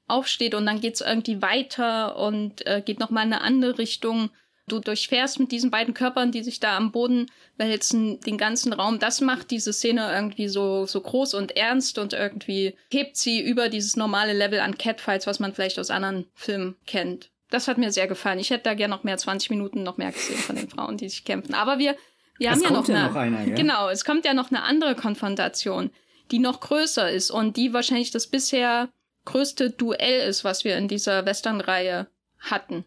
[0.08, 4.30] aufsteht und dann geht's irgendwie weiter und äh, geht nochmal in eine andere Richtung.
[4.66, 8.98] Du durchfährst mit diesen beiden Körpern, die sich da am Boden wälzen, den ganzen Raum.
[8.98, 13.68] Das macht diese Szene irgendwie so, so groß und ernst und irgendwie hebt sie über
[13.68, 17.30] dieses normale Level an Catfights, was man vielleicht aus anderen Filmen kennt.
[17.50, 18.38] Das hat mir sehr gefallen.
[18.38, 21.08] Ich hätte da gerne noch mehr 20 Minuten noch mehr gesehen von den Frauen, die
[21.08, 21.54] sich kämpfen.
[21.54, 21.96] Aber wir,
[22.38, 23.54] wir haben ja noch, ja eine, noch einer, ja?
[23.54, 25.90] genau, es kommt ja noch eine andere Konfrontation,
[26.30, 28.88] die noch größer ist und die wahrscheinlich das bisher
[29.24, 32.84] größte Duell ist, was wir in dieser Western-Reihe hatten.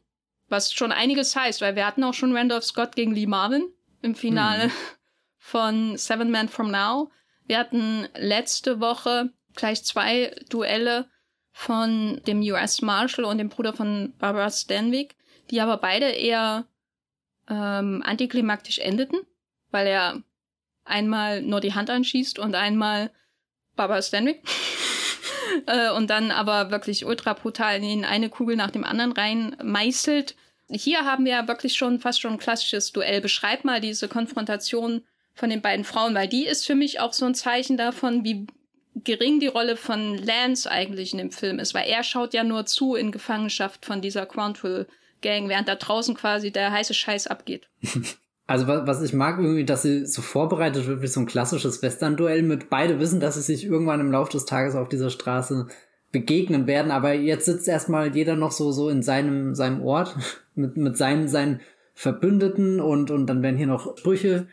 [0.48, 3.68] Was schon einiges heißt, weil wir hatten auch schon Randolph Scott gegen Lee Marvin
[4.02, 4.72] im Finale hm.
[5.38, 7.12] von Seven Men From Now.
[7.46, 11.10] Wir hatten letzte Woche gleich zwei Duelle
[11.54, 15.16] von dem US Marshal und dem Bruder von Barbara Stanwyck,
[15.52, 16.66] die aber beide eher
[17.48, 19.20] ähm, antiklimaktisch endeten,
[19.72, 20.22] weil er
[20.84, 23.12] einmal nur die Hand anschießt und einmal
[23.76, 24.42] Barbara Stanwyck.
[25.68, 30.36] äh, und dann aber wirklich ultra brutal in eine Kugel nach dem anderen rein meißelt.
[30.70, 33.22] Hier haben wir ja wirklich schon fast schon ein klassisches Duell.
[33.22, 35.04] Beschreib mal diese Konfrontation
[35.36, 38.48] von den beiden Frauen, weil die ist für mich auch so ein Zeichen davon, wie
[38.96, 42.66] gering die Rolle von Lance eigentlich in dem Film ist, weil er schaut ja nur
[42.66, 44.88] zu in Gefangenschaft von dieser Quantrill
[45.22, 47.68] Gang, während da draußen quasi der heiße Scheiß abgeht.
[48.46, 52.44] Also was ich mag irgendwie, dass sie so vorbereitet wird wie so ein klassisches Western-Duell
[52.44, 55.68] mit beide wissen, dass sie sich irgendwann im Laufe des Tages auf dieser Straße
[56.12, 60.18] begegnen werden, aber jetzt sitzt erstmal jeder noch so so in seinem seinem Ort
[60.56, 61.62] mit mit seinen seinen
[61.94, 64.48] Verbündeten und und dann werden hier noch Sprüche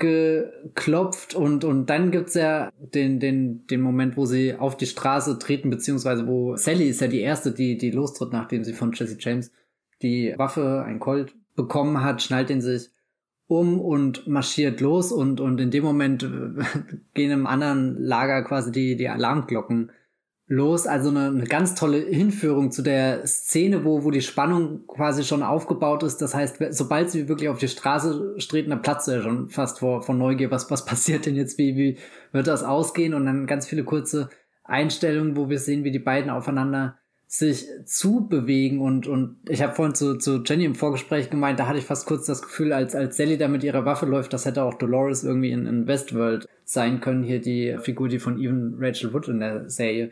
[0.00, 5.38] geklopft und, und dann gibt's ja den, den, den Moment, wo sie auf die Straße
[5.38, 9.16] treten, beziehungsweise wo Sally ist ja die erste, die, die lostritt, nachdem sie von Jesse
[9.20, 9.52] James
[10.02, 12.90] die Waffe, ein Colt, bekommen hat, schnallt den sich
[13.46, 16.28] um und marschiert los und, und in dem Moment
[17.14, 19.92] gehen im anderen Lager quasi die, die Alarmglocken
[20.50, 20.86] los.
[20.86, 25.42] Also eine, eine ganz tolle Hinführung zu der Szene, wo, wo die Spannung quasi schon
[25.42, 26.18] aufgebaut ist.
[26.18, 30.02] Das heißt, sobald sie wirklich auf die Straße treten, dann platzt er schon fast vor,
[30.02, 30.50] vor Neugier.
[30.50, 31.56] Was, was passiert denn jetzt?
[31.56, 31.98] Wie, wie
[32.32, 33.14] wird das ausgehen?
[33.14, 34.28] Und dann ganz viele kurze
[34.64, 36.96] Einstellungen, wo wir sehen, wie die beiden aufeinander
[37.32, 41.78] sich zubewegen und und ich habe vorhin zu, zu Jenny im Vorgespräch gemeint, da hatte
[41.78, 44.64] ich fast kurz das Gefühl, als als Sally da mit ihrer Waffe läuft, das hätte
[44.64, 49.12] auch Dolores irgendwie in, in Westworld sein können, hier die Figur, die von Even Rachel
[49.12, 50.10] Wood in der Serie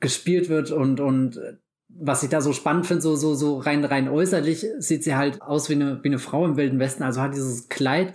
[0.00, 1.40] gespielt wird und und
[1.88, 5.42] was ich da so spannend finde, so so so rein rein äußerlich sieht sie halt
[5.42, 8.14] aus wie eine wie eine Frau im wilden Westen, also hat dieses Kleid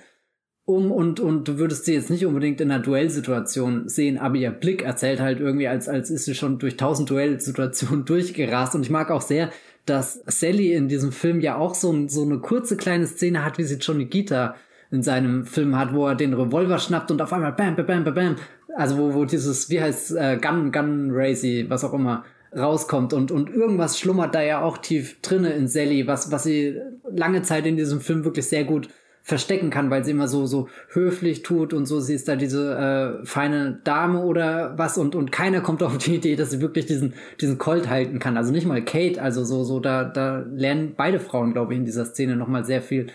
[0.65, 4.49] um und, und du würdest sie jetzt nicht unbedingt in einer Duellsituation sehen, aber ihr
[4.49, 8.73] Blick erzählt halt irgendwie, als, als ist sie schon durch tausend Duellsituationen durchgerast.
[8.73, 9.51] Und ich mag auch sehr,
[9.85, 13.63] dass Sally in diesem Film ja auch so, so eine kurze kleine Szene hat, wie
[13.63, 14.55] sie Johnny Gita
[14.91, 18.13] in seinem Film hat, wo er den Revolver schnappt und auf einmal bam, bam, bam,
[18.13, 18.35] bam.
[18.75, 22.25] Also wo, wo dieses, wie heißt äh, Gun, Gun Racy, was auch immer,
[22.55, 26.79] rauskommt und, und irgendwas schlummert da ja auch tief drinne in Sally, was, was sie
[27.09, 28.89] lange Zeit in diesem Film wirklich sehr gut
[29.21, 33.21] verstecken kann, weil sie immer so so höflich tut und so sie ist da diese
[33.23, 36.85] äh, feine Dame oder was und und keiner kommt auf die Idee, dass sie wirklich
[36.85, 38.37] diesen diesen Colt halten kann.
[38.37, 41.85] Also nicht mal Kate, also so so da da lernen beide Frauen glaube ich in
[41.85, 43.07] dieser Szene noch mal sehr viel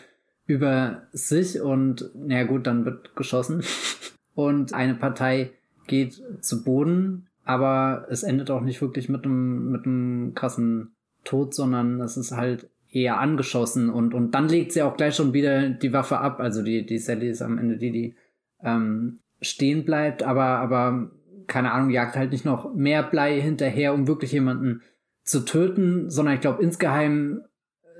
[0.46, 3.62] über sich und na gut, dann wird geschossen
[4.34, 5.50] und eine Partei
[5.86, 10.92] geht zu Boden, aber es endet auch nicht wirklich mit einem mit einem krassen
[11.24, 15.32] Tod, sondern es ist halt eher angeschossen und, und dann legt sie auch gleich schon
[15.32, 16.40] wieder die Waffe ab.
[16.40, 18.14] Also die, die Sally ist am Ende die, die
[18.62, 21.10] ähm, stehen bleibt, aber, aber
[21.46, 24.82] keine Ahnung, jagt halt nicht noch mehr Blei hinterher, um wirklich jemanden
[25.22, 27.42] zu töten, sondern ich glaube, insgeheim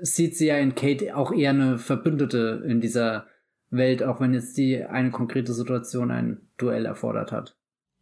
[0.01, 3.27] sieht sie ja in Kate auch eher eine Verbündete in dieser
[3.69, 7.55] Welt, auch wenn jetzt die eine konkrete Situation ein Duell erfordert hat.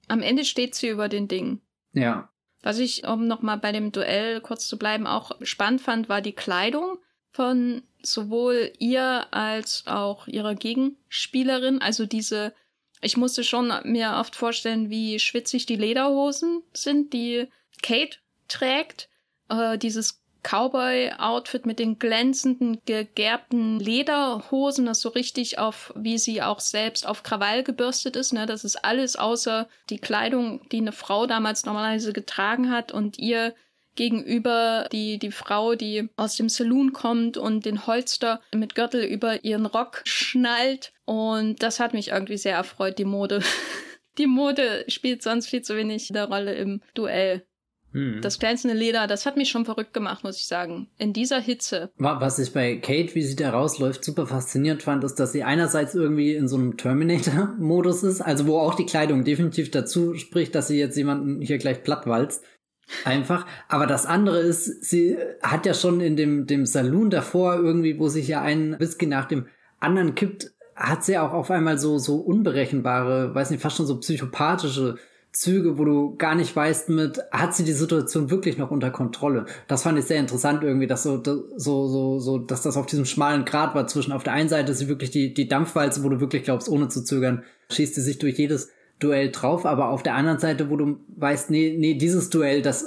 [0.08, 1.62] Am Ende steht sie über den Dingen.
[1.94, 2.30] Ja.
[2.62, 6.34] Was ich, um nochmal bei dem Duell kurz zu bleiben, auch spannend fand, war die
[6.34, 6.98] Kleidung
[7.32, 11.82] von sowohl ihr als auch ihrer Gegenspielerin.
[11.82, 12.54] Also diese,
[13.02, 17.48] ich musste schon mir oft vorstellen, wie schwitzig die Lederhosen sind, die
[17.82, 19.10] Kate trägt.
[19.50, 26.60] Äh, dieses Cowboy-Outfit mit den glänzenden, gegerbten Lederhosen, das so richtig auf, wie sie auch
[26.60, 28.34] selbst auf Krawall gebürstet ist.
[28.34, 28.46] Ne?
[28.46, 33.54] Das ist alles außer die Kleidung, die eine Frau damals normalerweise getragen hat und ihr
[33.96, 39.44] gegenüber die, die Frau, die aus dem Saloon kommt und den Holster mit Gürtel über
[39.44, 40.94] ihren Rock schnallt.
[41.04, 43.42] Und das hat mich irgendwie sehr erfreut, die Mode.
[44.18, 47.46] Die Mode spielt sonst viel zu wenig eine Rolle im Duell.
[47.92, 48.22] Hm.
[48.22, 50.88] Das glänzende Leder, das hat mich schon verrückt gemacht, muss ich sagen.
[50.98, 51.92] In dieser Hitze.
[51.98, 55.96] Was ich bei Kate, wie sie da rausläuft, super faszinierend fand, ist, dass sie einerseits
[55.96, 60.68] irgendwie in so einem Terminator-Modus ist, also wo auch die Kleidung definitiv dazu spricht, dass
[60.68, 62.44] sie jetzt jemanden hier gleich plattwalzt.
[63.06, 63.46] Einfach.
[63.68, 68.08] Aber das andere ist, sie hat ja schon in dem, dem Saloon davor irgendwie, wo
[68.08, 69.46] sich ja ein Whisky nach dem
[69.80, 74.00] anderen kippt, hat sie auch auf einmal so, so unberechenbare, weiß nicht, fast schon so
[74.00, 74.96] psychopathische
[75.32, 79.46] Züge, wo du gar nicht weißt mit, hat sie die Situation wirklich noch unter Kontrolle?
[79.68, 83.06] Das fand ich sehr interessant irgendwie, dass so, so, so, so, dass das auf diesem
[83.06, 86.10] schmalen Grat war zwischen auf der einen Seite ist sie wirklich die, die Dampfwalze, wo
[86.10, 88.70] du wirklich glaubst, ohne zu zögern, schießt sie sich durch jedes
[89.00, 92.86] Duell drauf, aber auf der anderen Seite, wo du weißt, nee, nee, dieses Duell, das,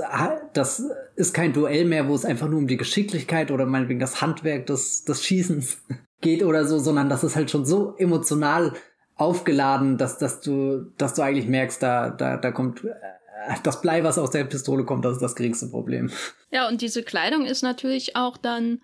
[0.52, 0.84] das
[1.16, 4.66] ist kein Duell mehr, wo es einfach nur um die Geschicklichkeit oder meinetwegen das Handwerk
[4.66, 5.78] des, des Schießens
[6.20, 8.74] geht oder so, sondern das ist halt schon so emotional
[9.22, 12.92] aufgeladen, dass, dass du, dass du eigentlich merkst, da, da, da kommt äh,
[13.62, 16.10] das Blei, was aus der Pistole kommt, das ist das geringste Problem.
[16.50, 18.82] Ja, und diese Kleidung ist natürlich auch dann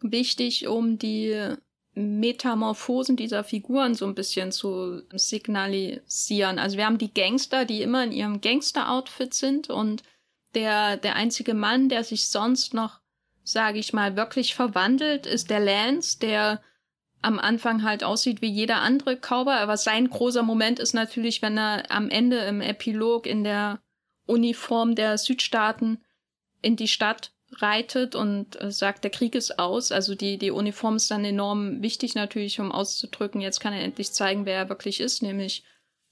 [0.00, 1.56] wichtig, um die
[1.94, 6.58] Metamorphosen dieser Figuren so ein bisschen zu signalisieren.
[6.58, 10.02] Also wir haben die Gangster, die immer in ihrem Gangster-Outfit sind und
[10.54, 13.00] der, der einzige Mann, der sich sonst noch,
[13.42, 16.62] sage ich mal, wirklich verwandelt, ist der Lance, der
[17.20, 21.58] am Anfang halt aussieht wie jeder andere Cowboy, aber sein großer Moment ist natürlich, wenn
[21.58, 23.80] er am Ende im Epilog in der
[24.26, 26.04] Uniform der Südstaaten
[26.62, 29.90] in die Stadt reitet und äh, sagt, der Krieg ist aus.
[29.90, 34.12] Also die, die Uniform ist dann enorm wichtig natürlich, um auszudrücken, jetzt kann er endlich
[34.12, 35.64] zeigen, wer er wirklich ist, nämlich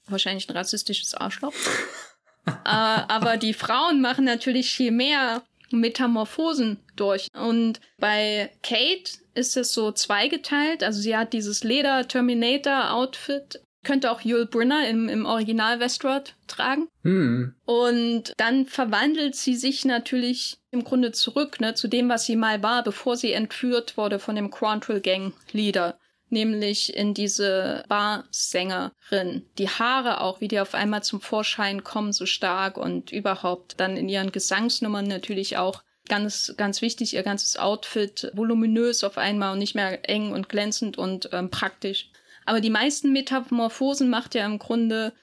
[0.07, 1.53] wahrscheinlich ein rassistisches Arschloch.
[2.47, 7.27] äh, aber die Frauen machen natürlich viel mehr Metamorphosen durch.
[7.33, 10.83] Und bei Kate ist es so zweigeteilt.
[10.83, 13.61] Also sie hat dieses Leder-Terminator-Outfit.
[13.83, 16.87] Könnte auch Yul Brynner im, im Original Westworld tragen.
[17.03, 17.53] Hm.
[17.65, 22.61] Und dann verwandelt sie sich natürlich im Grunde zurück ne, zu dem, was sie mal
[22.63, 25.97] war, bevor sie entführt wurde von dem Quantrill Gang Leader
[26.29, 29.45] nämlich in diese Barsängerin.
[29.57, 33.97] Die Haare auch, wie die auf einmal zum Vorschein kommen, so stark und überhaupt dann
[33.97, 39.59] in ihren Gesangsnummern natürlich auch ganz, ganz wichtig, ihr ganzes Outfit voluminös auf einmal und
[39.59, 42.09] nicht mehr eng und glänzend und ähm, praktisch.
[42.45, 45.13] Aber die meisten Metamorphosen macht ja im Grunde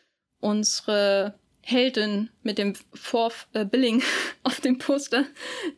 [0.40, 1.34] unsere
[1.64, 4.02] Heldin mit dem Fourth äh, Billing
[4.42, 5.24] auf dem Poster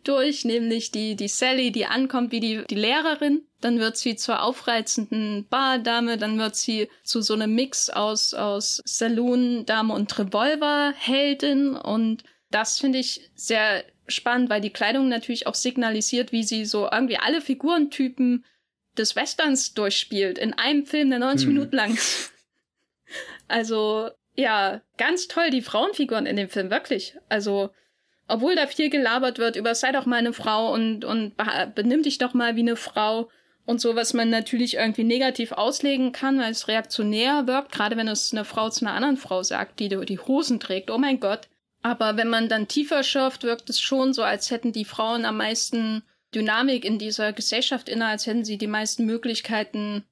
[0.05, 3.43] durch, nämlich die, die Sally, die ankommt wie die, die Lehrerin.
[3.61, 8.82] Dann wird sie zur aufreizenden Bardame, dann wird sie zu so einem Mix aus, aus
[8.84, 11.74] Saloon-Dame und Revolver-Heldin.
[11.76, 16.89] Und das finde ich sehr spannend, weil die Kleidung natürlich auch signalisiert, wie sie so
[16.91, 18.45] irgendwie alle Figurentypen
[18.97, 20.39] des Westerns durchspielt.
[20.39, 21.55] In einem Film, der 90 hm.
[21.55, 22.32] Minuten lang ist.
[23.49, 27.16] Also ja, ganz toll, die Frauenfiguren in dem Film, wirklich.
[27.28, 27.70] Also,
[28.28, 31.34] obwohl da viel gelabert wird über sei doch mal eine Frau und, und
[31.74, 33.30] benimm dich doch mal wie eine Frau
[33.64, 38.09] und so, was man natürlich irgendwie negativ auslegen kann, weil es reaktionär wirkt, gerade wenn
[38.09, 40.91] es eine Frau zu einer anderen Frau sagt, die die Hosen trägt.
[40.91, 41.49] Oh mein Gott.
[41.82, 45.37] Aber wenn man dann tiefer schürft, wirkt es schon so, als hätten die Frauen am
[45.37, 46.03] meisten
[46.34, 50.05] Dynamik in dieser Gesellschaft inne, als hätten sie die meisten Möglichkeiten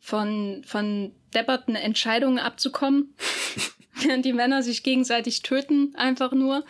[0.00, 3.14] von, von depperten Entscheidungen abzukommen,
[4.02, 6.64] während die Männer sich gegenseitig töten, einfach nur.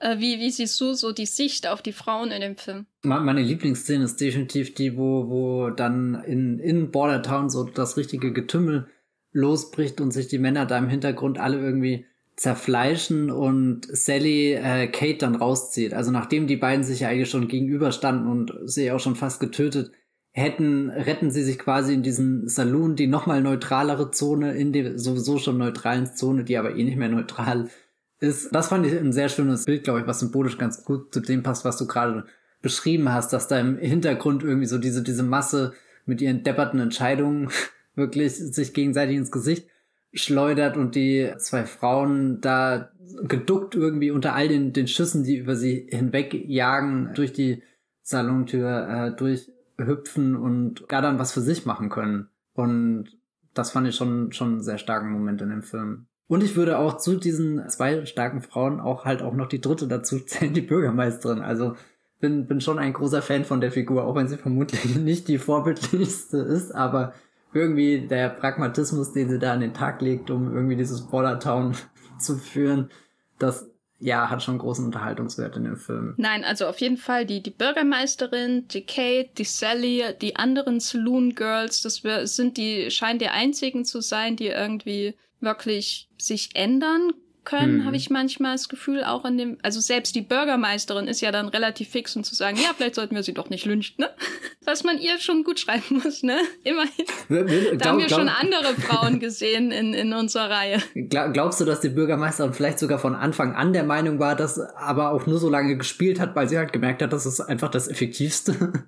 [0.00, 2.86] Äh, wie, wie siehst du so die Sicht auf die Frauen in dem Film?
[3.02, 8.88] Meine Lieblingsszene ist definitiv die, wo, wo dann in, in Bordertown so das richtige Getümmel
[9.32, 12.06] losbricht und sich die Männer da im Hintergrund alle irgendwie
[12.36, 15.94] zerfleischen und Sally äh, Kate dann rauszieht.
[15.94, 19.92] Also nachdem die beiden sich ja eigentlich schon gegenüberstanden und sie auch schon fast getötet
[20.36, 25.38] hätten, retten sie sich quasi in diesen Saloon, die nochmal neutralere Zone, in der sowieso
[25.38, 27.70] schon neutralen Zone, die aber eh nicht mehr neutral
[28.18, 28.52] ist.
[28.52, 31.44] Das fand ich ein sehr schönes Bild, glaube ich, was symbolisch ganz gut zu dem
[31.44, 32.24] passt, was du gerade
[32.62, 35.72] beschrieben hast, dass da im Hintergrund irgendwie so diese, diese Masse
[36.04, 37.50] mit ihren depperten Entscheidungen
[37.94, 39.68] wirklich sich gegenseitig ins Gesicht
[40.12, 42.90] schleudert und die zwei Frauen da
[43.22, 47.62] geduckt irgendwie unter all den, den Schüssen, die über sie hinweg jagen, durch die
[48.02, 52.28] Salontür äh, durch hüpfen und gar dann was für sich machen können.
[52.54, 53.08] Und
[53.54, 56.06] das fand ich schon, schon einen sehr starken Moment in dem Film.
[56.26, 59.86] Und ich würde auch zu diesen zwei starken Frauen auch halt auch noch die dritte
[59.86, 61.40] dazu zählen, die Bürgermeisterin.
[61.40, 61.76] Also
[62.20, 65.38] bin, bin schon ein großer Fan von der Figur, auch wenn sie vermutlich nicht die
[65.38, 67.12] vorbildlichste ist, aber
[67.52, 71.74] irgendwie der Pragmatismus, den sie da an den Tag legt, um irgendwie dieses Border Town
[72.18, 72.90] zu führen,
[73.38, 73.70] das
[74.04, 76.12] ja, hat schon großen Unterhaltungswert in dem Film.
[76.18, 81.34] Nein, also auf jeden Fall die, die Bürgermeisterin, die Kate, die Sally, die anderen Saloon
[81.34, 82.02] Girls, das
[82.36, 87.14] sind die, scheinen die einzigen zu sein, die irgendwie wirklich sich ändern
[87.44, 87.86] können, hm.
[87.86, 91.48] habe ich manchmal das Gefühl, auch in dem, also selbst die Bürgermeisterin ist ja dann
[91.48, 94.10] relativ fix, um zu sagen, ja, vielleicht sollten wir sie doch nicht lynchen, ne?
[94.64, 96.38] Was man ihr schon gut schreiben muss, ne?
[96.62, 97.04] Immerhin.
[97.28, 97.46] Glaub,
[97.78, 100.78] da haben wir glaub, schon andere Frauen gesehen in, in unserer Reihe.
[100.94, 105.12] Glaubst du, dass die Bürgermeisterin vielleicht sogar von Anfang an der Meinung war, dass aber
[105.12, 107.88] auch nur so lange gespielt hat, weil sie halt gemerkt hat, das ist einfach das
[107.88, 108.86] Effektivste?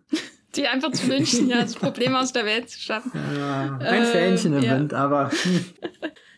[0.56, 3.12] Die einfach zu wünschen, ja, das Problem aus der Welt zu schaffen.
[3.36, 4.78] Ja, ein äh, Fähnchen im ja.
[4.78, 5.30] Wind, aber.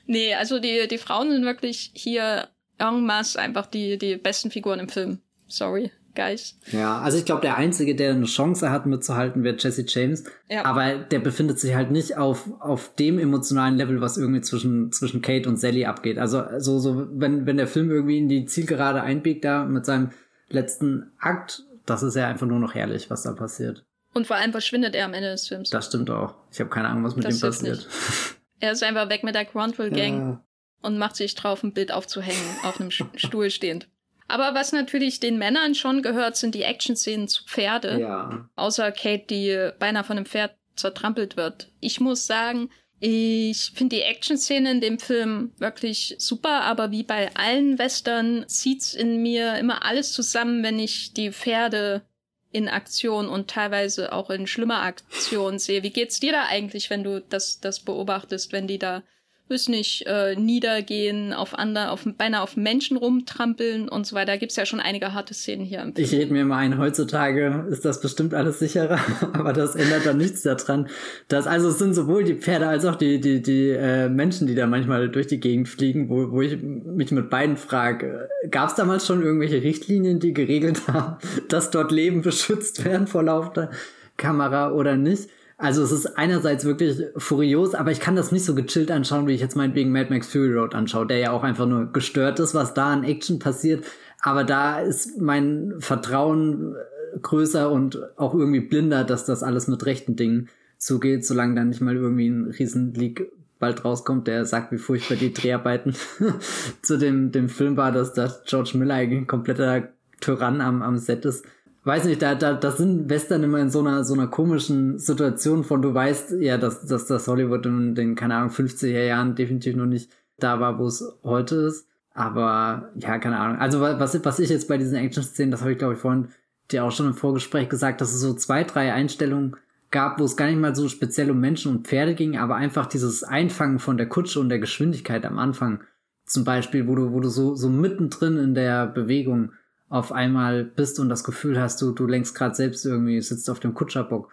[0.08, 2.48] Nee, also die, die Frauen sind wirklich hier
[2.78, 5.18] en masse einfach die, die besten Figuren im Film.
[5.48, 6.58] Sorry, guys.
[6.72, 10.24] Ja, also ich glaube, der Einzige, der eine Chance hat, mitzuhalten, wird Jesse James.
[10.48, 10.64] Ja.
[10.64, 15.20] Aber der befindet sich halt nicht auf, auf dem emotionalen Level, was irgendwie zwischen, zwischen
[15.20, 16.18] Kate und Sally abgeht.
[16.18, 20.10] Also, so, so, wenn, wenn der Film irgendwie in die Zielgerade einbiegt, da mit seinem
[20.48, 23.84] letzten Akt, das ist ja einfach nur noch herrlich, was da passiert.
[24.14, 25.68] Und vor allem verschwindet er am Ende des Films.
[25.68, 26.34] Das stimmt auch.
[26.50, 27.86] Ich habe keine Ahnung, was mit das ihm passiert.
[28.60, 30.44] Er ist einfach weg mit der Gruntle Gang ja.
[30.82, 33.88] und macht sich drauf, ein Bild aufzuhängen, auf einem Stuhl stehend.
[34.28, 37.98] Aber was natürlich den Männern schon gehört, sind die Action-Szenen zu Pferde.
[37.98, 38.48] Ja.
[38.56, 41.72] Außer Kate, die beinahe von einem Pferd zertrampelt wird.
[41.80, 42.68] Ich muss sagen,
[43.00, 48.92] ich finde die Action-Szene in dem Film wirklich super, aber wie bei allen Western zieht's
[48.92, 52.02] in mir immer alles zusammen, wenn ich die Pferde
[52.50, 55.82] in Aktion und teilweise auch in schlimmer Aktion sehe.
[55.82, 59.02] Wie geht's dir da eigentlich, wenn du das, das beobachtest, wenn die da
[59.50, 64.32] weiß nicht, äh, niedergehen, auf andere, auf, beinahe auf Menschen rumtrampeln und so weiter.
[64.32, 65.90] Da gibt's ja schon einige harte Szenen hier.
[65.96, 68.98] Ich rede mir mal ein, heutzutage ist das bestimmt alles sicherer,
[69.32, 70.88] aber das ändert dann nichts daran.
[71.28, 74.54] Dass, also es sind sowohl die Pferde als auch die, die, die äh, Menschen, die
[74.54, 79.06] da manchmal durch die Gegend fliegen, wo, wo ich mich mit beiden frage, gab's damals
[79.06, 81.16] schon irgendwelche Richtlinien, die geregelt haben,
[81.48, 83.70] dass dort Leben beschützt werden vor laufender
[84.16, 85.28] Kamera oder nicht?
[85.60, 89.32] Also es ist einerseits wirklich furios, aber ich kann das nicht so gechillt anschauen, wie
[89.32, 92.54] ich jetzt meinetwegen Mad Max Fury Road anschaue, der ja auch einfach nur gestört ist,
[92.54, 93.84] was da an Action passiert.
[94.20, 99.84] Aber da ist mein Vertrauen äh, größer und auch irgendwie blinder, dass das alles mit
[99.84, 104.78] rechten Dingen zugeht, solange dann nicht mal irgendwie ein Riesenleak bald rauskommt, der sagt, wie
[104.78, 105.96] furchtbar die Dreharbeiten
[106.82, 109.88] zu dem, dem Film war, dass, dass George Miller eigentlich ein kompletter
[110.20, 111.44] Tyrann am, am Set ist
[111.88, 115.64] weiß nicht, da, da, das sind Western immer in so einer, so einer komischen Situation
[115.64, 119.74] von, du weißt ja, dass, dass das Hollywood in den, keine Ahnung, 50er Jahren definitiv
[119.74, 121.88] noch nicht da war, wo es heute ist.
[122.12, 123.58] Aber ja, keine Ahnung.
[123.58, 126.28] Also was, was ich jetzt bei diesen Action-Szenen, das habe ich glaube ich vorhin
[126.70, 129.56] dir auch schon im Vorgespräch gesagt, dass es so zwei, drei Einstellungen
[129.90, 132.86] gab, wo es gar nicht mal so speziell um Menschen und Pferde ging, aber einfach
[132.86, 135.80] dieses Einfangen von der Kutsche und der Geschwindigkeit am Anfang.
[136.26, 139.52] Zum Beispiel, wo du, wo du so, so mittendrin in der Bewegung
[139.88, 143.60] auf einmal bist und das Gefühl hast, du, du lenkst gerade selbst irgendwie, sitzt auf
[143.60, 144.30] dem Kutscherbock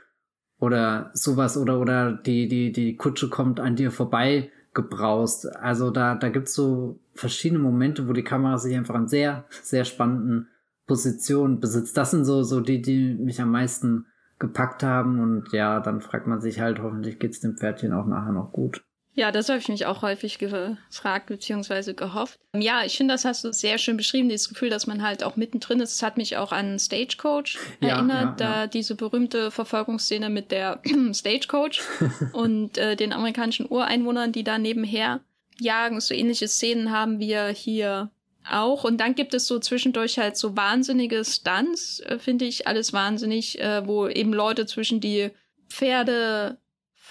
[0.60, 5.56] oder sowas oder, oder die, die, die Kutsche kommt an dir vorbei gebraust.
[5.56, 9.86] Also da, da gibt's so verschiedene Momente, wo die Kamera sich einfach an sehr, sehr
[9.86, 10.49] spannenden
[10.86, 11.97] Positionen besitzt.
[11.97, 14.06] Das sind so, so die, die mich am meisten
[14.38, 15.20] gepackt haben.
[15.20, 18.84] Und ja, dann fragt man sich halt, hoffentlich geht's dem Pferdchen auch nachher noch gut.
[19.18, 21.93] Ja, das habe ich mich auch häufig gefragt bzw.
[21.93, 22.38] gehofft.
[22.53, 25.38] Ja, ich finde, das hast du sehr schön beschrieben, dieses Gefühl, dass man halt auch
[25.38, 25.93] mittendrin ist.
[25.93, 28.68] Es hat mich auch an Stagecoach ja, erinnert, ja, da ja.
[28.68, 30.82] diese berühmte Verfolgungsszene mit der
[31.13, 31.82] Stagecoach
[32.34, 35.22] und äh, den amerikanischen Ureinwohnern, die da nebenher
[35.61, 36.01] jagen.
[36.01, 38.11] So ähnliche Szenen haben wir hier
[38.49, 38.84] auch.
[38.84, 43.61] Und dann gibt es so zwischendurch halt so wahnsinnige Stunts, äh, finde ich alles wahnsinnig,
[43.61, 45.32] äh, wo eben Leute zwischen die
[45.70, 46.57] Pferde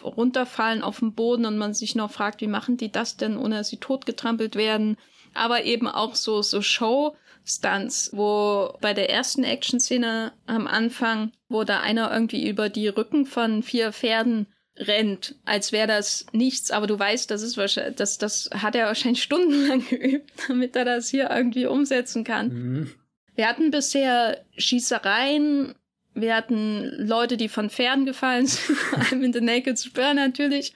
[0.02, 3.56] runterfallen auf den Boden und man sich noch fragt, wie machen die das denn, ohne
[3.56, 4.96] dass sie totgetrampelt werden.
[5.34, 11.80] Aber eben auch so, so Show-Stunts, wo bei der ersten Action-Szene am Anfang, wo da
[11.80, 16.98] einer irgendwie über die Rücken von vier Pferden rennt, als wäre das nichts, aber du
[16.98, 21.30] weißt, das ist wahrscheinlich, das, das hat er wahrscheinlich stundenlang geübt, damit er das hier
[21.30, 22.48] irgendwie umsetzen kann.
[22.48, 22.90] Mhm.
[23.36, 25.74] Wir hatten bisher Schießereien,
[26.14, 30.74] wir hatten Leute, die von Pferden gefallen sind, vor allem in The Naked Spur natürlich.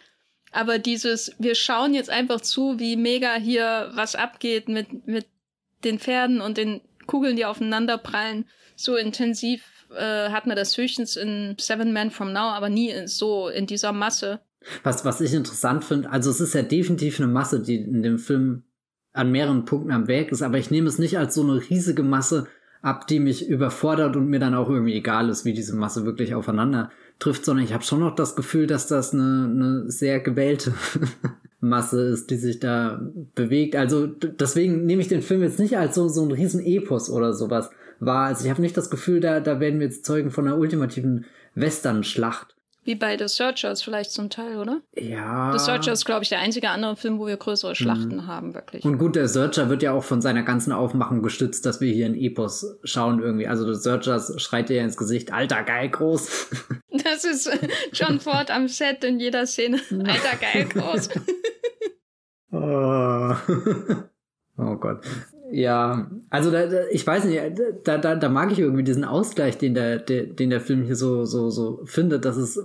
[0.50, 5.26] Aber dieses, wir schauen jetzt einfach zu, wie mega hier was abgeht mit, mit
[5.84, 8.46] den Pferden und den Kugeln, die aufeinander prallen.
[8.74, 9.62] So intensiv
[9.94, 13.66] äh, hat man das höchstens in Seven Men From Now, aber nie in, so in
[13.66, 14.40] dieser Masse.
[14.82, 18.18] Was, was ich interessant finde, also es ist ja definitiv eine Masse, die in dem
[18.18, 18.64] Film
[19.12, 22.02] an mehreren Punkten am Werk ist, aber ich nehme es nicht als so eine riesige
[22.02, 22.46] Masse,
[22.82, 26.34] ab, die mich überfordert und mir dann auch irgendwie egal ist, wie diese Masse wirklich
[26.34, 30.74] aufeinander trifft, sondern ich habe schon noch das Gefühl, dass das eine, eine sehr gewählte
[31.60, 33.00] Masse ist, die sich da
[33.34, 33.74] bewegt.
[33.74, 37.32] Also deswegen nehme ich den Film jetzt nicht als so, so ein riesen Epos oder
[37.32, 38.26] sowas wahr.
[38.26, 41.24] Also ich habe nicht das Gefühl, da, da werden wir jetzt Zeugen von einer ultimativen
[41.56, 42.54] Western-Schlacht.
[42.88, 44.80] Wie bei The Searchers vielleicht zum Teil, oder?
[44.96, 45.52] Ja.
[45.52, 48.26] The Searcher ist, glaube ich, der einzige andere Film, wo wir größere Schlachten mhm.
[48.26, 48.82] haben, wirklich.
[48.82, 52.06] Und gut, der Searcher wird ja auch von seiner ganzen Aufmachung gestützt, dass wir hier
[52.06, 53.46] ein Epos schauen irgendwie.
[53.46, 56.48] Also The Searcher schreit dir ins Gesicht, alter, geil, groß.
[57.04, 59.80] Das ist äh, John Ford am Set in jeder Szene.
[59.90, 61.10] Alter, geil, groß.
[62.52, 63.34] oh.
[64.56, 65.04] oh Gott.
[65.50, 67.40] Ja, also da, da, ich weiß nicht,
[67.84, 70.96] da, da, da mag ich irgendwie diesen Ausgleich, den der, der, den der Film hier
[70.96, 72.58] so, so, so findet, dass es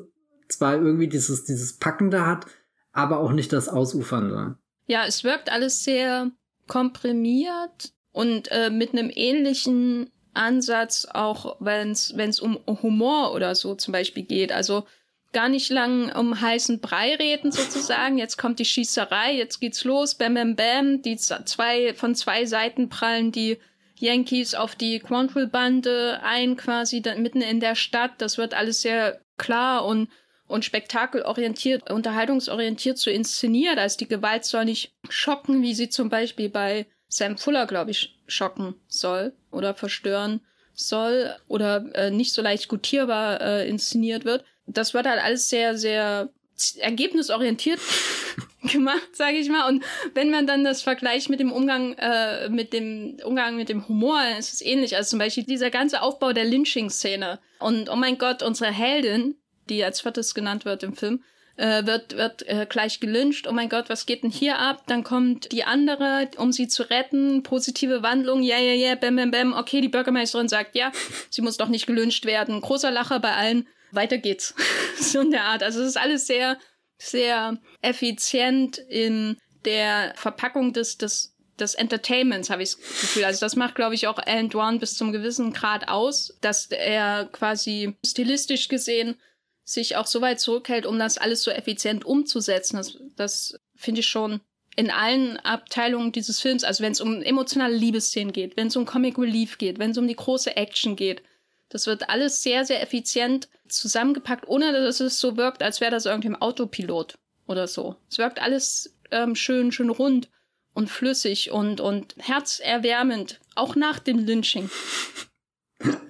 [0.49, 2.45] zwar irgendwie dieses, dieses Packende hat,
[2.91, 4.57] aber auch nicht das Ausufernde.
[4.87, 6.31] Ja, es wirkt alles sehr
[6.67, 13.91] komprimiert und äh, mit einem ähnlichen Ansatz, auch wenn es um Humor oder so zum
[13.91, 14.51] Beispiel geht.
[14.51, 14.85] Also
[15.31, 18.17] gar nicht lang um heißen Brei reden sozusagen.
[18.17, 21.01] Jetzt kommt die Schießerei, jetzt geht's los, bam, bam, bam.
[21.01, 23.57] Die zwei, von zwei Seiten prallen die
[23.99, 28.13] Yankees auf die Quantrill-Bande ein, quasi mitten in der Stadt.
[28.19, 30.09] Das wird alles sehr klar und
[30.53, 33.79] und spektakelorientiert, unterhaltungsorientiert zu inszeniert.
[33.79, 38.19] Also die Gewalt soll nicht schocken, wie sie zum Beispiel bei Sam Fuller, glaube ich,
[38.27, 40.41] schocken soll oder verstören
[40.75, 44.45] soll oder äh, nicht so leicht gutierbar äh, inszeniert wird.
[44.67, 46.29] Das wird halt alles sehr, sehr
[46.77, 47.79] ergebnisorientiert
[48.71, 49.67] gemacht, sage ich mal.
[49.67, 49.83] Und
[50.13, 54.21] wenn man dann das vergleicht mit dem Umgang, äh, mit dem Umgang mit dem Humor,
[54.37, 54.95] ist es ähnlich.
[54.95, 57.39] Also zum Beispiel dieser ganze Aufbau der Lynching-Szene.
[57.57, 59.35] Und oh mein Gott, unsere Heldin,
[59.69, 61.23] die als viertes genannt wird im Film,
[61.55, 63.47] äh, wird, wird äh, gleich gelyncht.
[63.47, 64.83] Oh mein Gott, was geht denn hier ab?
[64.87, 67.43] Dann kommt die andere, um sie zu retten.
[67.43, 69.53] Positive Wandlung, ja, ja, ja, bam, bam, bam.
[69.53, 70.91] Okay, die Bürgermeisterin sagt, ja,
[71.29, 72.59] sie muss doch nicht gelyncht werden.
[72.61, 73.67] Großer Lacher bei allen.
[73.91, 74.55] Weiter geht's.
[74.99, 75.61] so in der Art.
[75.61, 76.57] Also es ist alles sehr,
[76.97, 83.25] sehr effizient in der Verpackung des, des, des Entertainments, habe ich das Gefühl.
[83.25, 87.29] Also das macht, glaube ich, auch Alan Dwan bis zum gewissen Grad aus, dass er
[87.31, 89.15] quasi stilistisch gesehen
[89.63, 92.77] sich auch so weit zurückhält, um das alles so effizient umzusetzen.
[92.77, 94.41] Das, das finde ich schon
[94.75, 98.85] in allen Abteilungen dieses Films, also wenn es um emotionale Liebesszenen geht, wenn es um
[98.85, 101.21] Comic Relief geht, wenn es um die große Action geht,
[101.69, 106.05] das wird alles sehr, sehr effizient zusammengepackt, ohne dass es so wirkt, als wäre das
[106.05, 107.15] irgendwie im Autopilot
[107.47, 107.95] oder so.
[108.09, 110.29] Es wirkt alles ähm, schön, schön rund
[110.73, 114.69] und flüssig und, und herzerwärmend, auch nach dem Lynching.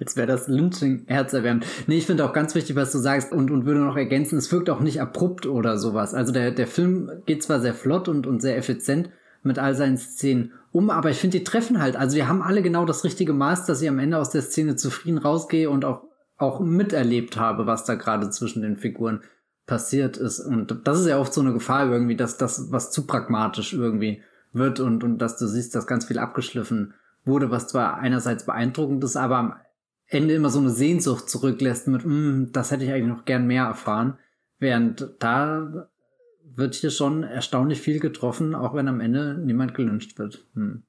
[0.00, 1.66] Als wäre das Lynching herzerwärmend.
[1.86, 4.50] Nee, ich finde auch ganz wichtig, was du sagst und, und würde noch ergänzen, es
[4.52, 6.14] wirkt auch nicht abrupt oder sowas.
[6.14, 9.10] Also der, der Film geht zwar sehr flott und, und sehr effizient
[9.42, 11.94] mit all seinen Szenen um, aber ich finde, die treffen halt.
[11.94, 14.74] Also wir haben alle genau das richtige Maß, dass ich am Ende aus der Szene
[14.74, 16.02] zufrieden rausgehe und auch,
[16.36, 19.20] auch miterlebt habe, was da gerade zwischen den Figuren
[19.66, 20.40] passiert ist.
[20.40, 24.22] Und das ist ja oft so eine Gefahr irgendwie, dass das was zu pragmatisch irgendwie
[24.52, 26.94] wird und, und dass du siehst, dass ganz viel abgeschliffen
[27.24, 29.54] wurde, was zwar einerseits beeindruckend ist, aber am
[30.06, 33.64] Ende immer so eine Sehnsucht zurücklässt mit, mm, das hätte ich eigentlich noch gern mehr
[33.64, 34.18] erfahren.
[34.58, 35.88] Während da
[36.44, 40.46] wird hier schon erstaunlich viel getroffen, auch wenn am Ende niemand gelünscht wird.
[40.54, 40.84] Hm.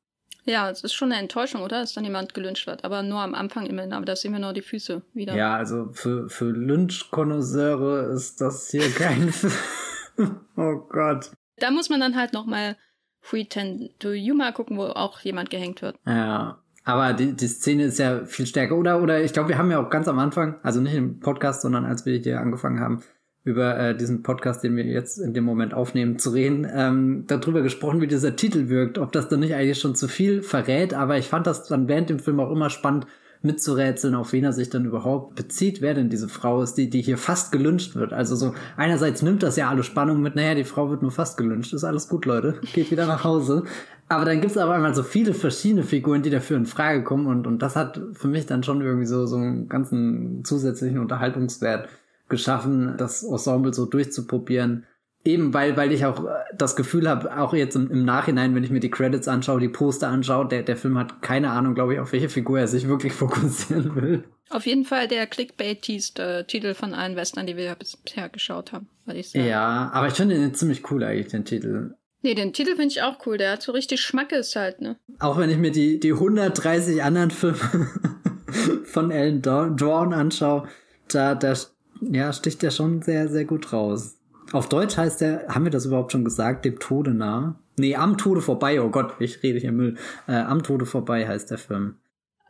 [0.48, 1.80] Ja, es ist schon eine Enttäuschung, oder?
[1.80, 2.84] Dass dann jemand gelünscht wird.
[2.84, 3.94] Aber nur am Anfang immerhin.
[3.94, 5.36] Aber da sehen wir nur die Füße wieder.
[5.36, 9.34] Ja, also für, für Lynch-Konnoisseure ist das hier kein
[10.56, 11.32] Oh Gott.
[11.58, 12.78] Da muss man dann halt nochmal
[13.26, 15.98] Free Ten to Yuma gucken, wo auch jemand gehängt wird.
[16.06, 16.60] Ja.
[16.84, 18.78] Aber die, die Szene ist ja viel stärker.
[18.78, 21.64] Oder, oder ich glaube, wir haben ja auch ganz am Anfang, also nicht im Podcast,
[21.64, 23.02] sondern als wir hier angefangen haben,
[23.44, 27.64] über äh, diesen Podcast, den wir jetzt in dem Moment aufnehmen, zu reden, ähm, darüber
[27.64, 31.18] gesprochen, wie dieser Titel wirkt, ob das dann nicht eigentlich schon zu viel verrät, aber
[31.18, 33.08] ich fand das dann während dem Film auch immer spannend
[33.46, 37.02] mitzurätseln, auf wen er sich dann überhaupt bezieht, wer denn diese Frau ist, die, die
[37.02, 38.12] hier fast gelünscht wird.
[38.12, 41.38] Also so, einerseits nimmt das ja alle Spannung mit, naja, die Frau wird nur fast
[41.38, 43.64] gelünscht, ist alles gut, Leute, geht wieder nach Hause.
[44.08, 47.48] Aber dann gibt's aber einmal so viele verschiedene Figuren, die dafür in Frage kommen und,
[47.48, 51.88] und das hat für mich dann schon irgendwie so, so einen ganzen zusätzlichen Unterhaltungswert
[52.30, 54.86] geschaffen, das Ensemble so durchzuprobieren.
[55.26, 58.64] Eben weil, weil ich auch äh, das Gefühl habe, auch jetzt im, im, Nachhinein, wenn
[58.64, 61.96] ich mir die Credits anschaue, die Poster anschaue, der, der Film hat keine Ahnung, glaube
[61.96, 64.24] ich, auf welche Figur er sich wirklich fokussieren will.
[64.52, 69.20] Auf jeden Fall der clickbait-tieste Titel von allen Western, die wir bisher geschaut haben, würde
[69.20, 69.48] ich sagen.
[69.48, 71.96] Ja, aber ich finde den ziemlich cool eigentlich, den Titel.
[72.22, 73.38] Nee, den Titel finde ich auch cool.
[73.38, 74.98] Der hat so richtig Schmackes halt, ne?
[75.20, 77.58] Auch wenn ich mir die, die 130 anderen Filme
[78.86, 80.68] von Alan Dawn anschaue,
[81.08, 81.56] da, da
[82.02, 84.15] ja, sticht ja schon sehr, sehr gut raus.
[84.52, 87.60] Auf Deutsch heißt der, haben wir das überhaupt schon gesagt, dem Tode nah?
[87.78, 89.98] Nee, am Tode vorbei, oh Gott, ich rede hier Müll.
[90.28, 91.98] Äh, am Tode vorbei heißt der Film.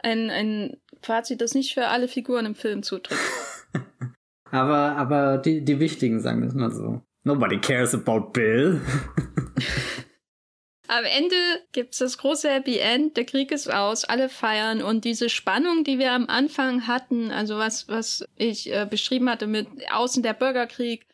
[0.01, 3.21] Ein, ein Fazit, das nicht für alle Figuren im Film zutrifft.
[4.51, 7.01] aber, aber die, die wichtigen, sagen wir es mal so.
[7.23, 8.81] Nobody cares about Bill.
[10.87, 11.35] Am Ende
[11.71, 15.97] gibt's das große Happy End, der Krieg ist aus, alle feiern und diese Spannung, die
[15.97, 21.07] wir am Anfang hatten, also was, was ich äh, beschrieben hatte mit außen der Bürgerkrieg,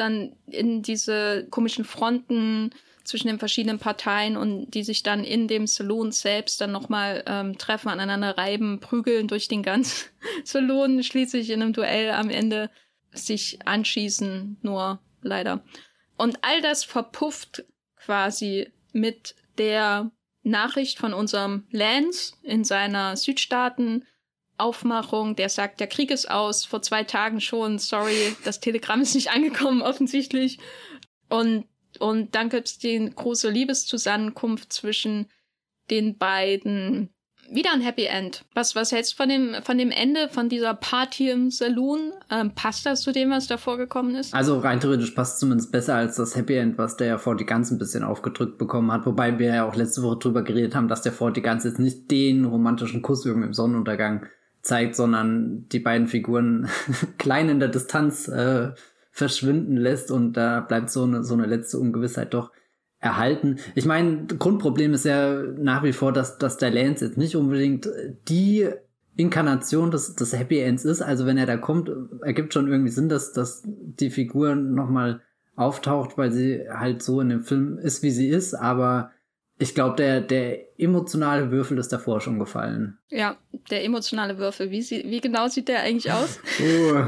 [0.00, 2.70] dann in diese komischen Fronten
[3.04, 7.56] zwischen den verschiedenen Parteien und die sich dann in dem Saloon selbst dann nochmal ähm,
[7.56, 10.10] treffen, aneinander reiben, prügeln durch den ganzen
[10.44, 12.70] Saloon, schließlich in einem Duell am Ende
[13.12, 15.64] sich anschießen, nur leider.
[16.16, 17.64] Und all das verpufft
[17.96, 20.10] quasi mit der
[20.42, 24.04] Nachricht von unserem Lance in seiner Südstaaten
[24.58, 29.14] Aufmachung, der sagt, der Krieg ist aus, vor zwei Tagen schon, sorry, das Telegramm ist
[29.14, 30.58] nicht angekommen, offensichtlich.
[31.28, 31.64] Und,
[31.98, 35.30] und dann gibt's die große Liebeszusammenkunft zwischen
[35.90, 37.10] den beiden
[37.50, 38.44] wieder ein Happy End.
[38.54, 42.12] Was, was hältst du von dem, von dem Ende von dieser Party im Saloon?
[42.30, 44.34] Ähm, passt das zu dem, was da vorgekommen ist?
[44.34, 47.36] Also rein theoretisch passt es zumindest besser als das Happy End, was der ja vor
[47.36, 49.06] die ganze ein bisschen aufgedrückt bekommen hat.
[49.06, 51.78] Wobei wir ja auch letzte Woche drüber geredet haben, dass der vor die ganze jetzt
[51.78, 54.26] nicht den romantischen Kuss irgendwie im Sonnenuntergang
[54.68, 56.68] zeigt, sondern die beiden Figuren
[57.18, 58.72] klein in der Distanz äh,
[59.10, 62.52] verschwinden lässt und da bleibt so eine, so eine letzte Ungewissheit doch
[63.00, 63.56] erhalten.
[63.74, 67.88] Ich meine, Grundproblem ist ja nach wie vor, dass, dass der Lance jetzt nicht unbedingt
[68.28, 68.68] die
[69.16, 71.02] Inkarnation des, des Happy Ends ist.
[71.02, 71.90] Also wenn er da kommt,
[72.22, 75.22] ergibt schon irgendwie Sinn, dass, dass die Figur nochmal
[75.56, 78.54] auftaucht, weil sie halt so in dem Film ist, wie sie ist.
[78.54, 79.10] Aber
[79.58, 82.98] ich glaube, der, der emotionale Würfel ist davor schon gefallen.
[83.10, 83.36] Ja,
[83.70, 84.70] der emotionale Würfel.
[84.70, 86.40] Wie, sie, wie genau sieht der eigentlich aus?
[86.62, 87.04] oh.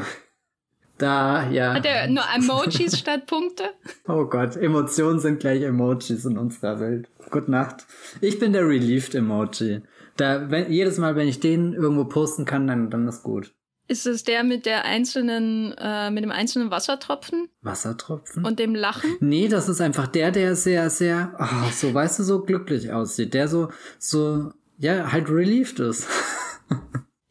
[0.98, 1.74] Da, ja.
[1.74, 3.64] Hat er nur Emojis statt Punkte?
[4.06, 7.08] Oh Gott, Emotionen sind gleich Emojis in unserer Welt.
[7.30, 7.86] Gute Nacht.
[8.20, 9.80] Ich bin der Relieved Emoji.
[10.16, 13.54] Da, wenn, jedes Mal, wenn ich den irgendwo posten kann, dann, dann ist gut.
[13.90, 17.48] Ist es der mit der einzelnen, äh, mit dem einzelnen Wassertropfen?
[17.60, 18.44] Wassertropfen?
[18.44, 19.16] Und dem Lachen?
[19.20, 23.34] Nee, das ist einfach der, der sehr, sehr, oh, so, weißt du, so glücklich aussieht.
[23.34, 26.06] Der so, so, ja, halt relieved ist.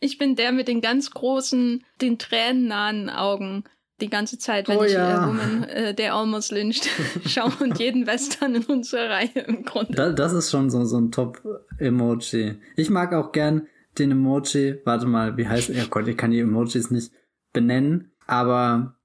[0.02, 3.66] Ich bin der mit den ganz großen, den tränennahen Augen
[4.00, 5.26] die ganze Zeit, wenn oh, ich ja.
[5.26, 6.90] äh, Woman, äh, der Almost Lynched
[7.26, 9.94] schaue und jeden Western in unserer Reihe im Grunde.
[9.94, 12.60] Da, das ist schon so, so ein Top-Emoji.
[12.78, 13.68] Ich mag auch gern
[14.00, 15.86] den Emoji, warte mal, wie heißt er?
[15.86, 17.12] Oh Gott, ich kann die Emojis nicht
[17.54, 18.96] benennen, aber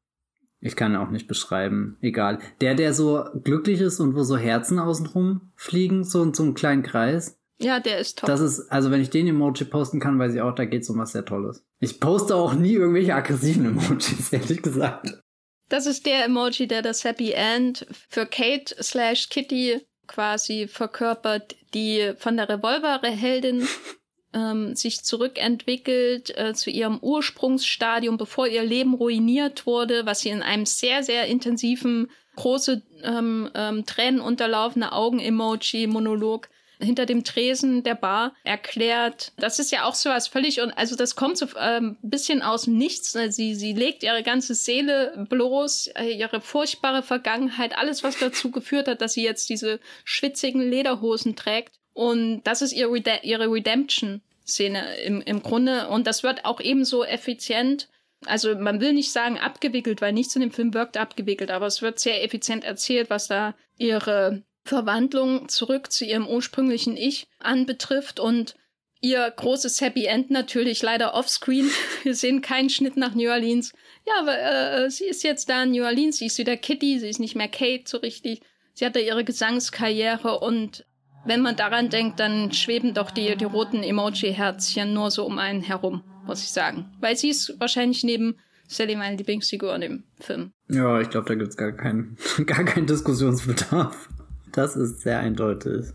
[0.60, 1.98] ich kann auch nicht beschreiben.
[2.00, 2.38] Egal.
[2.60, 6.54] Der, der so glücklich ist und wo so Herzen außenrum fliegen, so in so einem
[6.54, 7.38] kleinen Kreis.
[7.60, 8.26] Ja, der ist toll.
[8.26, 10.98] Das ist, also wenn ich den Emoji posten kann, weiß ich auch, da geht's um
[10.98, 11.64] was sehr Tolles.
[11.80, 15.22] Ich poste auch nie irgendwelche aggressiven Emojis, ehrlich gesagt.
[15.68, 22.12] Das ist der Emoji, der das Happy End für Kate slash Kitty quasi verkörpert, die
[22.16, 23.66] von der Revolverheldin
[24.34, 30.42] ähm, sich zurückentwickelt äh, zu ihrem Ursprungsstadium, bevor ihr Leben ruiniert wurde, was sie in
[30.42, 36.48] einem sehr, sehr intensiven, große ähm, ähm, Tränen unterlaufene Augen-Emoji-Monolog
[36.80, 39.32] hinter dem Tresen der Bar erklärt.
[39.36, 42.42] Das ist ja auch so was völlig und also das kommt so ein ähm, bisschen
[42.42, 43.12] aus dem Nichts.
[43.12, 48.88] Sie sie legt ihre ganze Seele bloß, äh, ihre furchtbare Vergangenheit, alles was dazu geführt
[48.88, 54.96] hat, dass sie jetzt diese schwitzigen Lederhosen trägt und das ist ihre, Rede ihre Redemption-Szene
[55.04, 55.88] im, im Grunde.
[55.88, 57.88] Und das wird auch ebenso effizient.
[58.26, 61.82] Also man will nicht sagen abgewickelt, weil nichts in dem Film wirkt abgewickelt, aber es
[61.82, 68.56] wird sehr effizient erzählt, was da ihre Verwandlung zurück zu ihrem ursprünglichen Ich anbetrifft und
[69.00, 71.70] ihr großes Happy End natürlich leider offscreen.
[72.02, 73.72] Wir sehen keinen Schnitt nach New Orleans.
[74.06, 77.08] Ja, aber äh, sie ist jetzt da in New Orleans, sie ist wieder Kitty, sie
[77.08, 78.40] ist nicht mehr Kate so richtig.
[78.72, 80.84] Sie hatte ihre Gesangskarriere und
[81.24, 85.62] wenn man daran denkt, dann schweben doch die, die roten Emoji-Herzchen nur so um einen
[85.62, 86.86] herum, muss ich sagen.
[87.00, 88.36] Weil sie ist wahrscheinlich neben
[88.68, 90.52] Sally meine Lieblingsfigur in dem Film.
[90.68, 94.08] Ja, ich glaube, da gibt's gar keinen, gar keinen Diskussionsbedarf.
[94.52, 95.86] Das ist sehr eindeutig.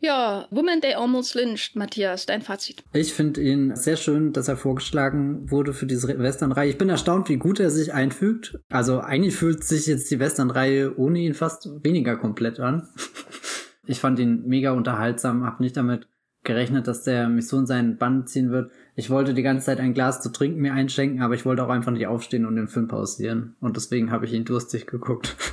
[0.00, 2.84] Ja, Woman They Almost Lynched, Matthias, dein Fazit.
[2.92, 6.70] Ich finde ihn sehr schön, dass er vorgeschlagen wurde für diese Westernreihe.
[6.70, 8.60] Ich bin erstaunt, wie gut er sich einfügt.
[8.68, 12.88] Also eigentlich fühlt sich jetzt die Westernreihe ohne ihn fast weniger komplett an.
[13.88, 16.06] Ich fand ihn mega unterhaltsam, hab nicht damit
[16.44, 18.70] gerechnet, dass der in seinen Bann ziehen wird.
[18.94, 21.68] Ich wollte die ganze Zeit ein Glas zu trinken mir einschenken, aber ich wollte auch
[21.68, 23.56] einfach nicht aufstehen und den Film pausieren.
[23.60, 25.36] Und deswegen habe ich ihn durstig geguckt.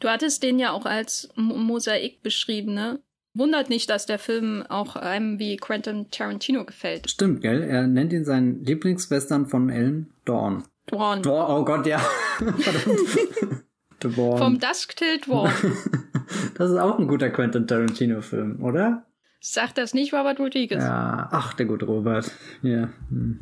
[0.00, 2.98] Du hattest den ja auch als Mosaik beschrieben, ne?
[3.34, 7.08] Wundert nicht, dass der Film auch einem wie Quentin Tarantino gefällt.
[7.08, 7.62] Stimmt, gell?
[7.62, 10.64] Er nennt ihn seinen Lieblingswestern von Ellen Dawn.
[10.86, 11.22] Dawn.
[11.22, 11.98] Dawn, oh Gott, ja.
[12.38, 13.64] Verdammt.
[14.10, 15.50] Vom Dusk Till Dawn.
[16.54, 19.06] das ist auch ein guter Quentin Tarantino-Film, oder?
[19.40, 20.82] Sagt das nicht Robert Rodriguez?
[20.82, 22.30] Ja, ach, der gute Robert.
[22.62, 22.90] Ja.
[23.08, 23.40] Hm.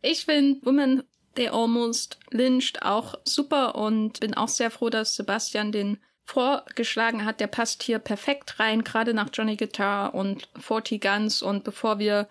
[0.00, 1.02] Ich finde Women
[1.34, 7.40] They Almost Lynched auch super und bin auch sehr froh, dass Sebastian den vorgeschlagen hat.
[7.40, 11.42] Der passt hier perfekt rein, gerade nach Johnny Guitar und 40 Guns.
[11.42, 12.28] Und bevor wir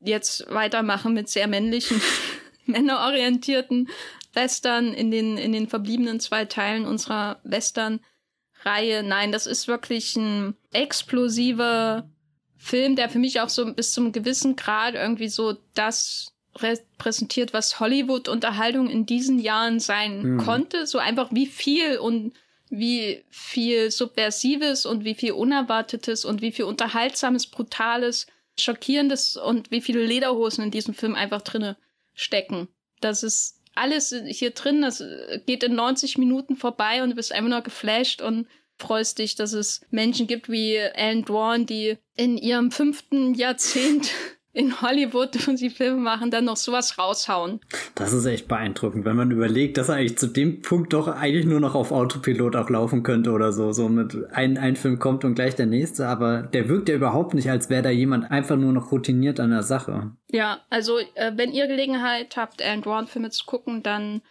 [0.00, 2.00] jetzt weitermachen mit sehr männlichen,
[2.66, 3.88] männerorientierten
[4.34, 9.02] Western in den, in den verbliebenen zwei Teilen unserer Western-Reihe.
[9.02, 12.08] Nein, das ist wirklich ein explosiver
[12.56, 17.80] Film, der für mich auch so bis zum gewissen Grad irgendwie so das repräsentiert, was
[17.80, 20.38] Hollywood-Unterhaltung in diesen Jahren sein mhm.
[20.38, 20.86] konnte.
[20.86, 22.32] So einfach wie viel und
[22.70, 28.26] wie viel Subversives und wie viel Unerwartetes und wie viel Unterhaltsames, Brutales,
[28.58, 31.76] Schockierendes und wie viele Lederhosen in diesem Film einfach drinne
[32.14, 32.68] stecken.
[33.00, 35.02] Das ist alles hier drin, das
[35.46, 38.46] geht in 90 Minuten vorbei und du bist einfach nur geflasht und
[38.78, 44.10] freust dich, dass es Menschen gibt wie Alan Dwan, die in ihrem fünften Jahrzehnt
[44.54, 47.60] in Hollywood, wo sie Filme machen, dann noch sowas raushauen.
[47.94, 51.44] Das ist echt beeindruckend, wenn man überlegt, dass er eigentlich zu dem Punkt doch eigentlich
[51.44, 53.72] nur noch auf Autopilot auch laufen könnte oder so.
[53.72, 57.34] So mit ein, ein Film kommt und gleich der nächste, aber der wirkt ja überhaupt
[57.34, 60.12] nicht, als wäre da jemand einfach nur noch routiniert an der Sache.
[60.30, 64.22] Ja, also äh, wenn ihr Gelegenheit habt, Alan Warren Filme zu gucken, dann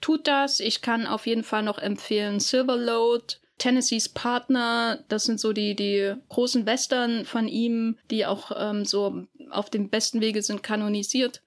[0.00, 0.60] tut das.
[0.60, 6.14] Ich kann auf jeden Fall noch empfehlen Silverload, Tennessees Partner, das sind so die, die
[6.30, 11.42] großen Western von ihm, die auch ähm, so auf dem besten Wege sind, kanonisiert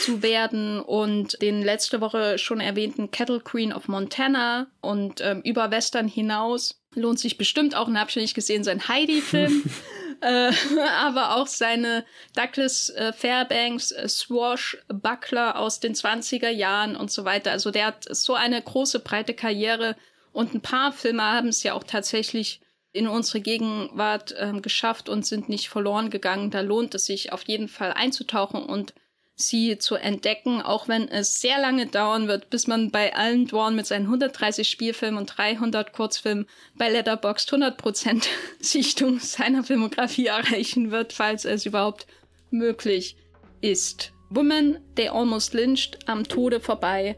[0.00, 0.80] zu werden.
[0.80, 4.66] Und den letzte Woche schon erwähnten Kettle Queen of Montana.
[4.80, 8.88] Und ähm, über Western hinaus lohnt sich bestimmt auch, und habe ich nicht gesehen, sein
[8.88, 9.62] Heidi-Film,
[10.22, 10.50] äh,
[10.98, 17.52] aber auch seine Douglas äh, Fairbanks äh, Swashbuckler aus den 20er Jahren und so weiter.
[17.52, 19.94] Also der hat so eine große, breite Karriere
[20.32, 22.60] und ein paar Filme haben es ja auch tatsächlich
[22.92, 26.50] in unsere Gegenwart ähm, geschafft und sind nicht verloren gegangen.
[26.50, 28.94] Da lohnt es sich auf jeden Fall einzutauchen und
[29.34, 33.74] sie zu entdecken, auch wenn es sehr lange dauern wird, bis man bei allen Dwarn
[33.74, 38.26] mit seinen 130 Spielfilmen und 300 Kurzfilmen bei Letterboxd 100%
[38.60, 42.06] Sichtung seiner Filmografie erreichen wird, falls es überhaupt
[42.50, 43.16] möglich
[43.60, 44.12] ist.
[44.30, 47.16] Woman, They Almost Lynched, am Tode vorbei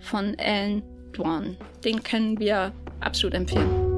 [0.00, 1.56] von Ellen Dwan.
[1.84, 3.92] Den können wir absolut empfehlen.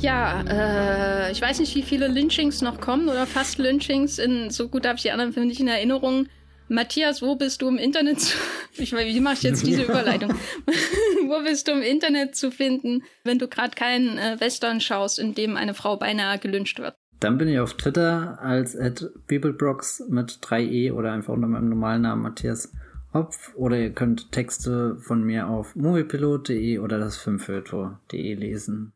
[0.00, 4.18] Ja, äh, ich weiß nicht, wie viele Lynchings noch kommen oder fast Lynchings.
[4.18, 6.28] In, so gut habe ich die anderen Filme nicht in Erinnerung.
[6.68, 8.36] Matthias, wo bist du im Internet zu,
[8.76, 10.34] ich meine, wie mache ich jetzt diese Überleitung?
[11.26, 15.34] wo bist du im Internet zu finden, wenn du gerade keinen äh, Western schaust, in
[15.34, 16.94] dem eine Frau beinahe gelünscht wird?
[17.20, 18.78] Dann bin ich auf Twitter als
[19.26, 22.72] Bibelbrox mit 3e oder einfach unter meinem normalen Namen Matthias
[23.12, 28.92] Hopf oder ihr könnt Texte von mir auf moviepilot.de oder das filmfilter.de lesen.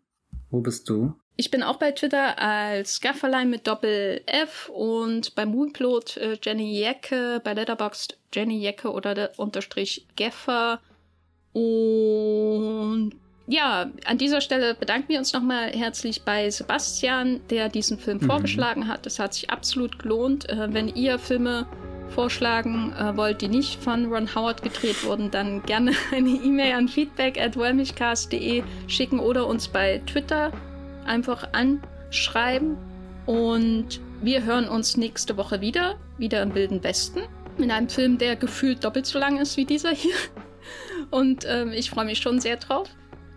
[0.51, 1.15] Wo bist du?
[1.36, 6.78] Ich bin auch bei Twitter als Gafferlein mit Doppel F und bei Moonplot äh, Jenny
[6.78, 10.81] Jecke, bei Letterboxd Jenny Jecke oder der Unterstrich Geffer.
[11.55, 13.12] Und
[13.47, 18.27] ja, an dieser Stelle bedanken wir uns nochmal herzlich bei Sebastian, der diesen Film mhm.
[18.27, 19.06] vorgeschlagen hat.
[19.06, 20.48] Es hat sich absolut gelohnt.
[20.48, 21.66] Äh, wenn ihr Filme
[22.12, 26.89] vorschlagen äh, wollt, die nicht von Ron Howard gedreht wurden, dann gerne eine E-Mail an
[26.89, 27.56] feedback at
[28.86, 30.52] schicken oder uns bei Twitter
[31.05, 32.77] einfach anschreiben.
[33.27, 37.23] Und wir hören uns nächste Woche wieder, wieder im Wilden Westen,
[37.59, 40.14] in einem Film, der gefühlt doppelt so lang ist wie dieser hier.
[41.10, 42.89] Und ähm, ich freue mich schon sehr drauf.